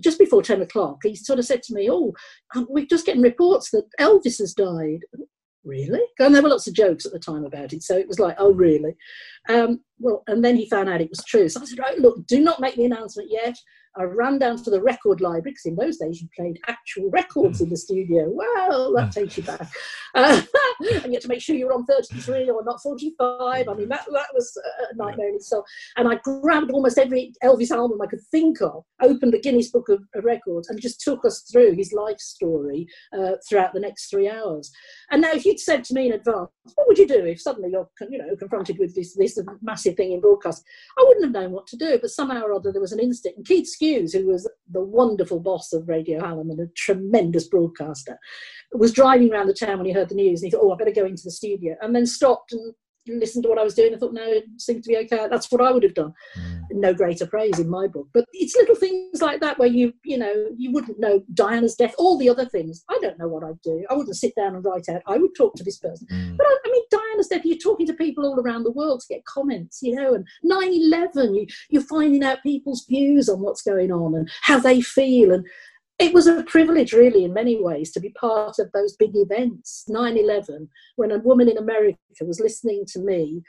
just 0.00 0.18
before 0.18 0.42
10 0.42 0.62
o'clock, 0.62 0.98
he 1.02 1.14
sort 1.14 1.38
of 1.38 1.44
said 1.44 1.62
to 1.64 1.74
me, 1.74 1.88
Oh, 1.90 2.12
um, 2.54 2.66
we're 2.68 2.86
just 2.86 3.06
getting 3.06 3.22
reports 3.22 3.70
that 3.70 3.84
Elvis 4.00 4.38
has 4.38 4.54
died. 4.54 5.00
Really? 5.64 6.00
And 6.18 6.34
there 6.34 6.42
were 6.42 6.50
lots 6.50 6.66
of 6.66 6.74
jokes 6.74 7.06
at 7.06 7.12
the 7.12 7.18
time 7.18 7.44
about 7.44 7.72
it. 7.72 7.82
So 7.82 7.96
it 7.96 8.08
was 8.08 8.18
like, 8.18 8.36
Oh, 8.38 8.52
really? 8.52 8.94
Um, 9.48 9.80
well, 9.98 10.22
and 10.26 10.44
then 10.44 10.56
he 10.56 10.68
found 10.68 10.88
out 10.88 11.00
it 11.00 11.10
was 11.10 11.24
true. 11.26 11.48
So 11.48 11.60
I 11.60 11.64
said, 11.64 11.78
Right, 11.78 11.98
look, 11.98 12.26
do 12.26 12.40
not 12.40 12.60
make 12.60 12.76
the 12.76 12.84
announcement 12.84 13.30
yet. 13.30 13.56
I 13.96 14.02
ran 14.02 14.38
down 14.38 14.56
to 14.62 14.70
the 14.70 14.82
record 14.82 15.20
library 15.20 15.52
because 15.52 15.66
in 15.66 15.76
those 15.76 15.98
days 15.98 16.20
you 16.20 16.28
played 16.36 16.58
actual 16.66 17.10
records 17.10 17.60
in 17.60 17.68
the 17.68 17.76
studio. 17.76 18.28
Well, 18.28 18.92
that 18.94 19.12
takes 19.12 19.36
you 19.36 19.42
back. 19.42 19.68
Uh, 20.16 20.40
and 21.02 21.06
you 21.06 21.14
had 21.14 21.22
to 21.22 21.26
make 21.26 21.40
sure 21.40 21.56
you 21.56 21.66
were 21.66 21.72
on 21.72 21.84
33 21.86 22.48
or 22.48 22.62
not 22.62 22.80
45. 22.80 23.68
I 23.68 23.74
mean, 23.74 23.88
that, 23.88 24.04
that 24.12 24.28
was 24.32 24.56
a 24.92 24.94
nightmare 24.94 25.28
in 25.28 25.34
itself. 25.34 25.64
And 25.96 26.06
I 26.06 26.20
grabbed 26.22 26.70
almost 26.70 26.98
every 26.98 27.32
Elvis 27.42 27.72
album 27.72 28.00
I 28.00 28.06
could 28.06 28.20
think 28.30 28.62
of, 28.62 28.84
opened 29.02 29.32
the 29.32 29.40
Guinness 29.40 29.72
Book 29.72 29.88
of, 29.88 30.04
Records, 30.22 30.68
and 30.68 30.80
just 30.80 31.00
took 31.00 31.24
us 31.24 31.40
through 31.50 31.72
his 31.72 31.92
life 31.92 32.20
story 32.20 32.86
uh, 33.12 33.32
throughout 33.48 33.74
the 33.74 33.80
next 33.80 34.08
three 34.08 34.30
hours. 34.30 34.70
And 35.10 35.22
now, 35.22 35.32
if 35.32 35.44
you'd 35.44 35.58
said 35.58 35.82
to 35.84 35.94
me 35.94 36.06
in 36.06 36.12
advance, 36.12 36.50
what 36.76 36.86
would 36.86 36.98
you 36.98 37.08
do 37.08 37.24
if 37.24 37.40
suddenly 37.40 37.70
you're, 37.72 37.88
you 38.08 38.18
know, 38.18 38.36
confronted 38.36 38.78
with 38.78 38.94
this, 38.94 39.16
this 39.16 39.36
massive 39.62 39.96
thing 39.96 40.12
in 40.12 40.20
broadcast? 40.20 40.64
I 40.96 41.04
wouldn't 41.08 41.24
have 41.24 41.32
known 41.32 41.50
what 41.50 41.66
to 41.68 41.76
do, 41.76 41.98
but 42.00 42.10
somehow 42.10 42.42
or 42.42 42.52
other 42.52 42.70
there 42.70 42.80
was 42.80 42.92
an 42.92 43.00
instinct. 43.00 43.38
And 43.38 43.46
Keith 43.46 43.66
Skues, 43.84 44.12
who 44.12 44.26
was 44.26 44.48
the 44.70 44.80
wonderful 44.80 45.40
boss 45.40 45.72
of 45.72 45.88
Radio 45.88 46.20
Hallam 46.20 46.50
and 46.50 46.60
a 46.60 46.66
tremendous 46.76 47.48
broadcaster, 47.48 48.18
was 48.72 48.92
driving 48.92 49.32
around 49.32 49.46
the 49.46 49.54
town 49.54 49.78
when 49.78 49.86
he 49.86 49.92
heard 49.92 50.08
the 50.08 50.14
news 50.14 50.42
and 50.42 50.46
he 50.46 50.50
thought, 50.50 50.64
oh, 50.64 50.72
I 50.72 50.76
better 50.76 50.90
go 50.90 51.04
into 51.04 51.22
the 51.24 51.30
studio. 51.30 51.76
And 51.80 51.94
then 51.94 52.06
stopped 52.06 52.52
and 52.52 52.74
listened 53.06 53.42
to 53.44 53.48
what 53.48 53.58
I 53.58 53.64
was 53.64 53.74
doing. 53.74 53.94
I 53.94 53.98
thought, 53.98 54.14
no, 54.14 54.24
it 54.24 54.44
seemed 54.58 54.82
to 54.84 54.88
be 54.88 54.96
okay. 54.98 55.28
That's 55.28 55.50
what 55.50 55.60
I 55.60 55.70
would 55.70 55.82
have 55.82 55.94
done. 55.94 56.12
Mm. 56.38 56.53
No 56.70 56.94
greater 56.94 57.26
praise 57.26 57.58
in 57.58 57.68
my 57.68 57.86
book. 57.86 58.08
But 58.12 58.24
it's 58.32 58.56
little 58.56 58.74
things 58.74 59.22
like 59.22 59.40
that 59.40 59.58
where 59.58 59.68
you, 59.68 59.92
you 60.04 60.18
know, 60.18 60.48
you 60.56 60.72
wouldn't 60.72 60.98
know 60.98 61.22
Diana's 61.32 61.74
death, 61.74 61.94
all 61.98 62.18
the 62.18 62.28
other 62.28 62.46
things. 62.46 62.84
I 62.88 62.98
don't 63.00 63.18
know 63.18 63.28
what 63.28 63.44
I'd 63.44 63.60
do. 63.62 63.84
I 63.90 63.94
wouldn't 63.94 64.16
sit 64.16 64.34
down 64.36 64.54
and 64.54 64.64
write 64.64 64.88
out. 64.88 65.02
I 65.06 65.18
would 65.18 65.34
talk 65.36 65.54
to 65.56 65.64
this 65.64 65.78
person. 65.78 66.06
Mm. 66.12 66.36
But 66.36 66.46
I, 66.46 66.56
I, 66.66 66.70
mean, 66.70 66.82
Diana's 66.90 67.28
death, 67.28 67.44
you're 67.44 67.58
talking 67.58 67.86
to 67.86 67.94
people 67.94 68.24
all 68.24 68.40
around 68.40 68.64
the 68.64 68.72
world 68.72 69.00
to 69.00 69.14
get 69.14 69.24
comments, 69.24 69.80
you 69.82 69.94
know, 69.94 70.14
and 70.14 70.26
9 70.42 70.62
11, 70.62 71.34
you, 71.34 71.46
you're 71.70 71.82
finding 71.82 72.24
out 72.24 72.42
people's 72.42 72.84
views 72.88 73.28
on 73.28 73.40
what's 73.40 73.62
going 73.62 73.92
on 73.92 74.14
and 74.14 74.30
how 74.42 74.58
they 74.58 74.80
feel. 74.80 75.32
And 75.32 75.46
it 75.98 76.12
was 76.12 76.26
a 76.26 76.42
privilege, 76.44 76.92
really, 76.92 77.24
in 77.24 77.32
many 77.32 77.62
ways, 77.62 77.92
to 77.92 78.00
be 78.00 78.10
part 78.10 78.58
of 78.58 78.72
those 78.72 78.96
big 78.96 79.12
events. 79.14 79.84
9 79.88 80.16
11, 80.16 80.68
when 80.96 81.12
a 81.12 81.18
woman 81.18 81.48
in 81.48 81.58
America 81.58 81.98
was 82.22 82.40
listening 82.40 82.84
to 82.88 82.98
me 83.00 83.42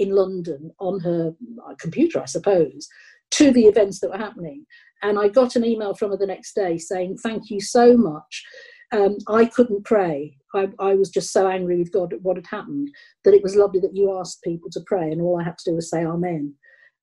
in 0.00 0.10
London 0.10 0.70
on 0.80 1.00
her 1.00 1.32
uh, 1.66 1.74
computer, 1.78 2.20
I 2.20 2.26
suppose, 2.26 2.88
to 3.32 3.52
the 3.52 3.66
events 3.66 4.00
that 4.00 4.10
were 4.10 4.18
happening. 4.18 4.66
And 5.02 5.18
I 5.18 5.28
got 5.28 5.56
an 5.56 5.64
email 5.64 5.94
from 5.94 6.10
her 6.10 6.16
the 6.16 6.26
next 6.26 6.54
day 6.54 6.78
saying, 6.78 7.18
Thank 7.22 7.50
you 7.50 7.60
so 7.60 7.96
much. 7.96 8.44
Um, 8.92 9.18
I 9.28 9.44
couldn't 9.44 9.84
pray. 9.84 10.36
I, 10.52 10.68
I, 10.80 10.94
was 10.94 11.10
just 11.10 11.32
so 11.32 11.46
angry 11.46 11.78
with 11.78 11.92
God 11.92 12.12
at 12.12 12.22
what 12.22 12.36
had 12.36 12.46
happened 12.46 12.88
that 13.22 13.34
it 13.34 13.42
was 13.42 13.54
lovely 13.54 13.78
that 13.80 13.94
you 13.94 14.18
asked 14.18 14.42
people 14.42 14.68
to 14.72 14.80
pray, 14.84 15.12
and 15.12 15.22
all 15.22 15.40
I 15.40 15.44
had 15.44 15.56
to 15.58 15.70
do 15.70 15.76
was 15.76 15.88
say 15.88 16.04
Amen 16.04 16.54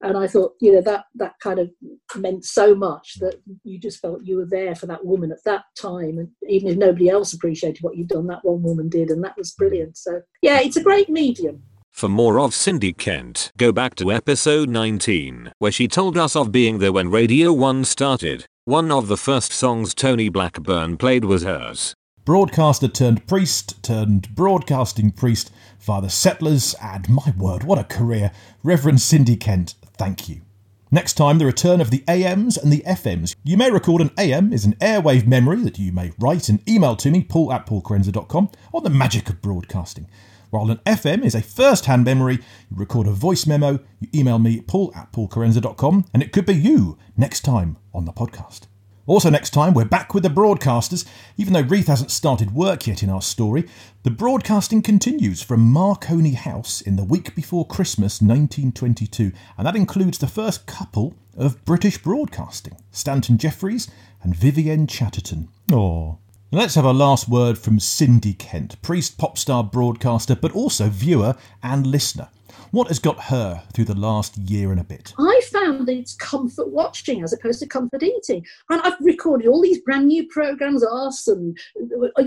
and 0.02 0.16
I 0.16 0.26
thought, 0.28 0.54
you 0.60 0.72
know, 0.72 0.80
that 0.82 1.06
that 1.16 1.34
kind 1.42 1.58
of 1.58 1.70
meant 2.16 2.44
so 2.44 2.74
much 2.74 3.18
that 3.20 3.40
you 3.64 3.78
just 3.78 4.00
felt 4.00 4.24
you 4.24 4.36
were 4.36 4.46
there 4.46 4.74
for 4.74 4.86
that 4.86 5.04
woman 5.04 5.32
at 5.32 5.42
that 5.44 5.64
time, 5.80 6.18
and 6.18 6.28
even 6.48 6.68
if 6.68 6.76
nobody 6.76 7.08
else 7.08 7.32
appreciated 7.32 7.82
what 7.82 7.96
you'd 7.96 8.08
done, 8.08 8.28
that 8.28 8.44
one 8.44 8.62
woman 8.62 8.88
did, 8.88 9.10
and 9.10 9.24
that 9.24 9.36
was 9.36 9.52
brilliant. 9.52 9.96
So 9.96 10.22
yeah, 10.40 10.60
it's 10.60 10.76
a 10.76 10.82
great 10.82 11.08
medium. 11.08 11.62
For 11.92 12.08
more 12.08 12.38
of 12.38 12.54
Cindy 12.54 12.92
Kent, 12.92 13.50
go 13.56 13.72
back 13.72 13.96
to 13.96 14.12
episode 14.12 14.68
19, 14.68 15.52
where 15.58 15.72
she 15.72 15.88
told 15.88 16.16
us 16.16 16.36
of 16.36 16.52
being 16.52 16.78
there 16.78 16.92
when 16.92 17.10
Radio 17.10 17.52
1 17.52 17.84
started. 17.84 18.46
One 18.64 18.92
of 18.92 19.08
the 19.08 19.16
first 19.16 19.52
songs 19.52 19.94
Tony 19.94 20.28
Blackburn 20.28 20.96
played 20.96 21.24
was 21.24 21.42
hers. 21.42 21.94
Broadcaster 22.24 22.86
turned 22.86 23.26
priest, 23.26 23.82
turned 23.82 24.32
broadcasting 24.34 25.10
priest, 25.10 25.50
Father 25.78 26.08
Settlers, 26.08 26.74
and 26.80 27.08
my 27.08 27.34
word, 27.36 27.64
what 27.64 27.78
a 27.78 27.84
career. 27.84 28.30
Reverend 28.62 29.00
Cindy 29.00 29.34
Kent, 29.34 29.74
thank 29.96 30.28
you. 30.28 30.42
Next 30.90 31.14
time, 31.14 31.38
the 31.38 31.46
return 31.46 31.80
of 31.80 31.90
the 31.90 32.04
AMs 32.06 32.56
and 32.56 32.72
the 32.72 32.82
FMs. 32.86 33.34
You 33.42 33.56
may 33.56 33.70
record 33.70 34.00
an 34.00 34.10
AM 34.16 34.52
is 34.52 34.64
an 34.64 34.74
airwave 34.76 35.26
memory 35.26 35.62
that 35.62 35.78
you 35.78 35.90
may 35.90 36.12
write 36.18 36.48
and 36.48 36.66
email 36.68 36.96
to 36.96 37.10
me, 37.10 37.24
paul 37.24 37.52
at 37.52 37.66
paulkerensa.com, 37.66 38.50
on 38.72 38.84
the 38.84 38.90
magic 38.90 39.28
of 39.28 39.42
broadcasting. 39.42 40.06
While 40.50 40.70
an 40.70 40.80
FM 40.86 41.24
is 41.24 41.34
a 41.34 41.42
first 41.42 41.86
hand 41.86 42.04
memory, 42.04 42.36
you 42.70 42.76
record 42.76 43.06
a 43.06 43.12
voice 43.12 43.46
memo, 43.46 43.80
you 44.00 44.08
email 44.14 44.38
me, 44.38 44.60
paul 44.60 44.92
at 44.96 45.12
paulkerensa.com, 45.12 46.06
and 46.14 46.22
it 46.22 46.32
could 46.32 46.46
be 46.46 46.54
you 46.54 46.96
next 47.16 47.42
time 47.42 47.76
on 47.92 48.06
the 48.06 48.12
podcast. 48.12 48.62
Also, 49.08 49.30
next 49.30 49.50
time, 49.50 49.72
we're 49.72 49.86
back 49.86 50.12
with 50.12 50.22
the 50.22 50.28
broadcasters. 50.28 51.06
Even 51.38 51.54
though 51.54 51.62
Reith 51.62 51.86
hasn't 51.86 52.10
started 52.10 52.54
work 52.54 52.86
yet 52.86 53.02
in 53.02 53.08
our 53.08 53.22
story, 53.22 53.66
the 54.02 54.10
broadcasting 54.10 54.82
continues 54.82 55.42
from 55.42 55.72
Marconi 55.72 56.32
House 56.32 56.82
in 56.82 56.96
the 56.96 57.04
week 57.04 57.34
before 57.34 57.66
Christmas 57.66 58.20
1922, 58.20 59.32
and 59.56 59.66
that 59.66 59.76
includes 59.76 60.18
the 60.18 60.26
first 60.26 60.66
couple 60.66 61.14
of 61.38 61.64
British 61.64 61.96
broadcasting 61.96 62.76
Stanton 62.90 63.38
Jefferies 63.38 63.90
and 64.22 64.36
Vivienne 64.36 64.86
Chatterton. 64.86 65.48
Oh. 65.72 66.18
Let's 66.50 66.76
have 66.76 66.86
a 66.86 66.94
last 66.94 67.28
word 67.28 67.58
from 67.58 67.78
Cindy 67.78 68.32
Kent, 68.32 68.80
priest, 68.80 69.18
pop 69.18 69.36
star, 69.36 69.62
broadcaster, 69.62 70.34
but 70.34 70.52
also 70.52 70.88
viewer 70.88 71.36
and 71.62 71.86
listener. 71.86 72.30
What 72.70 72.88
has 72.88 72.98
got 72.98 73.24
her 73.24 73.62
through 73.74 73.84
the 73.84 73.94
last 73.94 74.38
year 74.38 74.70
and 74.70 74.80
a 74.80 74.84
bit? 74.84 75.12
I 75.18 75.42
found 75.52 75.86
that 75.86 75.94
it's 75.94 76.14
comfort 76.14 76.70
watching 76.70 77.22
as 77.22 77.34
opposed 77.34 77.60
to 77.60 77.66
comfort 77.66 78.02
eating. 78.02 78.46
And 78.70 78.80
I've 78.80 78.98
recorded 79.00 79.46
all 79.46 79.60
these 79.60 79.82
brand 79.82 80.06
new 80.06 80.26
programs, 80.28 80.82
us, 80.82 81.28
and 81.28 81.58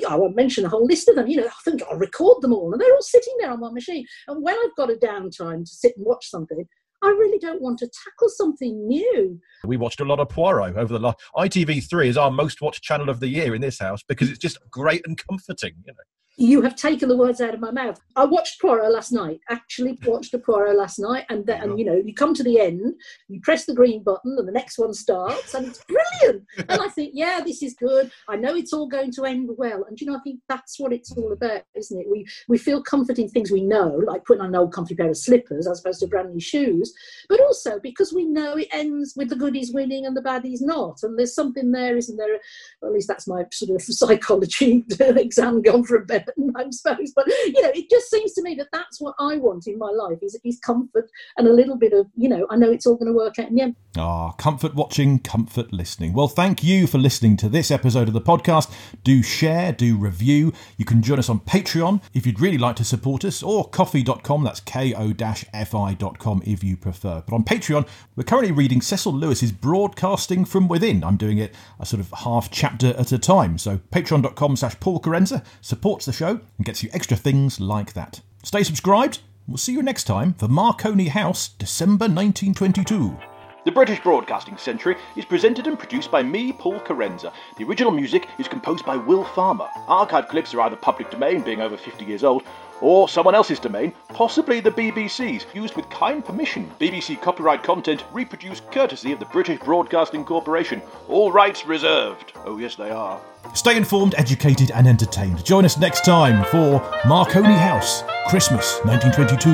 I 0.07 0.15
won't 0.15 0.35
mention 0.35 0.65
a 0.65 0.69
whole 0.69 0.85
list 0.85 1.09
of 1.09 1.15
them. 1.15 1.25
You 1.25 1.37
know, 1.37 1.47
I 1.47 1.61
think 1.63 1.81
I'll 1.89 1.97
record 1.97 2.43
them 2.43 2.53
all, 2.53 2.71
and 2.71 2.79
they're 2.79 2.93
all 2.93 3.01
sitting 3.01 3.33
there 3.39 3.49
on 3.49 3.59
my 3.59 3.71
machine. 3.71 4.05
And 4.27 4.43
when 4.43 4.55
I've 4.55 4.75
got 4.77 4.91
a 4.91 4.97
downtime 4.97 5.65
to 5.65 5.75
sit 5.75 5.97
and 5.97 6.05
watch 6.05 6.29
something, 6.29 6.67
I 7.03 7.07
really 7.07 7.39
don't 7.39 7.61
want 7.61 7.79
to 7.79 7.87
tackle 7.87 8.29
something 8.29 8.87
new. 8.87 9.39
We 9.65 9.77
watched 9.77 10.01
a 10.01 10.05
lot 10.05 10.19
of 10.19 10.29
Poirot 10.29 10.77
over 10.77 10.93
the 10.93 10.99
last. 10.99 11.17
ITV3 11.35 12.07
is 12.07 12.17
our 12.17 12.29
most 12.29 12.61
watched 12.61 12.83
channel 12.83 13.09
of 13.09 13.19
the 13.19 13.27
year 13.27 13.55
in 13.55 13.61
this 13.61 13.79
house 13.79 14.03
because 14.07 14.29
it's 14.29 14.39
just 14.39 14.59
great 14.69 15.01
and 15.05 15.17
comforting. 15.17 15.73
You 15.85 15.93
know. 15.93 16.03
You 16.37 16.61
have 16.61 16.75
taken 16.75 17.09
the 17.09 17.17
words 17.17 17.41
out 17.41 17.53
of 17.53 17.59
my 17.59 17.71
mouth. 17.71 17.99
I 18.15 18.25
watched 18.25 18.61
Poirot 18.61 18.91
last 18.91 19.11
night. 19.11 19.41
Actually, 19.49 19.99
watched 20.05 20.33
a 20.33 20.39
Poirot 20.39 20.77
last 20.77 20.97
night, 20.97 21.25
and 21.29 21.45
then 21.45 21.61
and, 21.61 21.79
you 21.79 21.85
know 21.85 21.95
you 21.95 22.13
come 22.13 22.33
to 22.33 22.43
the 22.43 22.59
end, 22.59 22.95
you 23.27 23.41
press 23.41 23.65
the 23.65 23.73
green 23.73 24.01
button, 24.01 24.35
and 24.37 24.47
the 24.47 24.51
next 24.51 24.77
one 24.77 24.93
starts, 24.93 25.53
and 25.53 25.67
it's 25.67 25.83
brilliant. 25.83 26.45
and 26.57 26.81
I 26.81 26.87
think, 26.87 27.11
yeah, 27.13 27.41
this 27.45 27.61
is 27.61 27.73
good. 27.73 28.11
I 28.29 28.37
know 28.37 28.55
it's 28.55 28.73
all 28.73 28.87
going 28.87 29.11
to 29.13 29.25
end 29.25 29.49
well, 29.57 29.83
and 29.87 29.99
you 29.99 30.07
know 30.07 30.15
I 30.15 30.21
think 30.21 30.39
that's 30.47 30.79
what 30.79 30.93
it's 30.93 31.11
all 31.11 31.33
about, 31.33 31.63
isn't 31.75 31.99
it? 31.99 32.07
We 32.09 32.25
we 32.47 32.57
feel 32.57 32.81
comfort 32.81 33.19
in 33.19 33.27
things 33.27 33.51
we 33.51 33.63
know, 33.63 34.01
like 34.05 34.23
putting 34.25 34.41
on 34.41 34.49
an 34.49 34.55
old 34.55 34.73
comfy 34.73 34.95
pair 34.95 35.09
of 35.09 35.17
slippers 35.17 35.67
as 35.67 35.81
opposed 35.81 35.99
to 35.99 36.07
brand 36.07 36.31
new 36.31 36.39
shoes, 36.39 36.93
but 37.27 37.41
also 37.41 37.79
because 37.79 38.13
we 38.13 38.25
know 38.25 38.57
it 38.57 38.69
ends 38.71 39.13
with 39.17 39.29
the 39.29 39.35
goodies 39.35 39.73
winning 39.73 40.05
and 40.05 40.15
the 40.15 40.21
baddies 40.21 40.61
not, 40.61 40.99
and 41.03 41.19
there's 41.19 41.35
something 41.35 41.71
there, 41.71 41.97
isn't 41.97 42.17
there? 42.17 42.39
Well, 42.81 42.91
at 42.91 42.95
least 42.95 43.09
that's 43.09 43.27
my 43.27 43.43
sort 43.51 43.71
of 43.71 43.81
psychology 43.81 44.85
exam 44.99 45.61
gone 45.61 45.83
for 45.83 45.97
a 45.97 46.05
I 46.55 46.65
suppose. 46.69 47.13
But 47.15 47.27
you 47.27 47.61
know, 47.61 47.71
it 47.73 47.89
just 47.89 48.09
seems 48.09 48.33
to 48.33 48.41
me 48.41 48.55
that 48.55 48.67
that's 48.71 49.01
what 49.01 49.15
I 49.19 49.37
want 49.37 49.67
in 49.67 49.77
my 49.77 49.91
life 49.91 50.19
is, 50.21 50.39
is 50.43 50.59
comfort 50.59 51.09
and 51.37 51.47
a 51.47 51.53
little 51.53 51.77
bit 51.77 51.93
of 51.93 52.07
you 52.15 52.29
know. 52.29 52.47
I 52.49 52.55
know 52.55 52.71
it's 52.71 52.85
all 52.85 52.95
going 52.95 53.11
to 53.11 53.17
work 53.17 53.39
out 53.39 53.49
in 53.49 53.55
the 53.55 53.61
end. 53.61 53.75
Ah, 53.97 54.31
comfort 54.31 54.73
watching, 54.73 55.19
comfort 55.19 55.73
listening. 55.73 56.13
Well, 56.13 56.29
thank 56.29 56.63
you 56.63 56.87
for 56.87 56.97
listening 56.97 57.35
to 57.37 57.49
this 57.49 57.71
episode 57.71 58.07
of 58.07 58.13
the 58.13 58.21
podcast. 58.21 58.71
Do 59.03 59.21
share, 59.21 59.73
do 59.73 59.97
review. 59.97 60.53
You 60.77 60.85
can 60.85 61.01
join 61.01 61.19
us 61.19 61.29
on 61.29 61.41
Patreon 61.41 62.01
if 62.13 62.25
you'd 62.25 62.39
really 62.39 62.57
like 62.57 62.77
to 62.77 62.85
support 62.85 63.25
us, 63.25 63.43
or 63.43 63.67
ko-fi.com. 63.69 64.43
That's 64.43 64.61
ko-fi.com 64.61 66.43
if 66.45 66.63
you 66.63 66.77
prefer. 66.77 67.23
But 67.25 67.35
on 67.35 67.43
Patreon, 67.43 67.87
we're 68.15 68.23
currently 68.23 68.53
reading 68.53 68.81
Cecil 68.81 69.13
Lewis's 69.13 69.51
Broadcasting 69.51 70.45
from 70.45 70.67
Within. 70.67 71.03
I'm 71.03 71.17
doing 71.17 71.37
it 71.37 71.53
a 71.79 71.85
sort 71.85 71.99
of 71.99 72.11
half 72.11 72.49
chapter 72.49 72.95
at 72.97 73.11
a 73.11 73.19
time. 73.19 73.57
So 73.57 73.77
patreon.com 73.91 74.55
slash 74.55 74.79
Paul 74.79 74.99
Kerensa 75.01 75.43
supports 75.61 76.05
the 76.05 76.10
show 76.11 76.39
and 76.57 76.65
gets 76.65 76.83
you 76.83 76.89
extra 76.93 77.17
things 77.17 77.59
like 77.59 77.93
that. 77.93 78.21
Stay 78.43 78.63
subscribed. 78.63 79.19
We'll 79.47 79.57
see 79.57 79.73
you 79.73 79.83
next 79.83 80.05
time 80.05 80.33
for 80.33 80.47
Marconi 80.47 81.07
House, 81.07 81.49
December 81.49 82.05
1922. 82.05 83.17
The 83.63 83.71
British 83.71 83.99
Broadcasting 83.99 84.57
Century 84.57 84.95
is 85.15 85.25
presented 85.25 85.67
and 85.67 85.77
produced 85.77 86.09
by 86.09 86.23
me, 86.23 86.51
Paul 86.51 86.79
Kerensa. 86.79 87.31
The 87.57 87.63
original 87.63 87.91
music 87.91 88.27
is 88.39 88.47
composed 88.47 88.85
by 88.85 88.95
Will 88.95 89.23
Farmer. 89.23 89.67
Archive 89.87 90.27
clips 90.29 90.53
are 90.55 90.61
either 90.61 90.75
public 90.75 91.11
domain, 91.11 91.41
being 91.41 91.61
over 91.61 91.77
50 91.77 92.03
years 92.03 92.23
old, 92.23 92.43
or 92.81 93.07
someone 93.07 93.35
else's 93.35 93.59
domain, 93.59 93.93
possibly 94.09 94.59
the 94.59 94.71
BBC's, 94.71 95.45
used 95.53 95.75
with 95.75 95.89
kind 95.89 96.23
permission. 96.25 96.69
BBC 96.79 97.21
copyright 97.21 97.63
content 97.63 98.03
reproduced 98.11 98.69
courtesy 98.71 99.11
of 99.11 99.19
the 99.19 99.25
British 99.25 99.59
Broadcasting 99.59 100.25
Corporation. 100.25 100.81
All 101.07 101.31
rights 101.31 101.65
reserved. 101.65 102.33
Oh, 102.45 102.57
yes, 102.57 102.75
they 102.75 102.91
are. 102.91 103.21
Stay 103.53 103.77
informed, 103.77 104.15
educated, 104.17 104.71
and 104.71 104.87
entertained. 104.87 105.43
Join 105.45 105.65
us 105.65 105.77
next 105.77 106.05
time 106.05 106.45
for 106.45 106.81
Marconi 107.05 107.53
House, 107.53 108.03
Christmas 108.29 108.79
1922. 108.83 109.49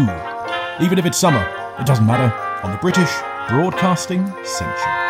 Even 0.84 1.00
if 1.00 1.06
it's 1.06 1.18
summer, 1.18 1.44
it 1.80 1.86
doesn't 1.86 2.06
matter 2.06 2.34
on 2.64 2.72
the 2.72 2.78
British 2.78 3.12
Broadcasting 3.50 4.26
Century. 4.44 5.07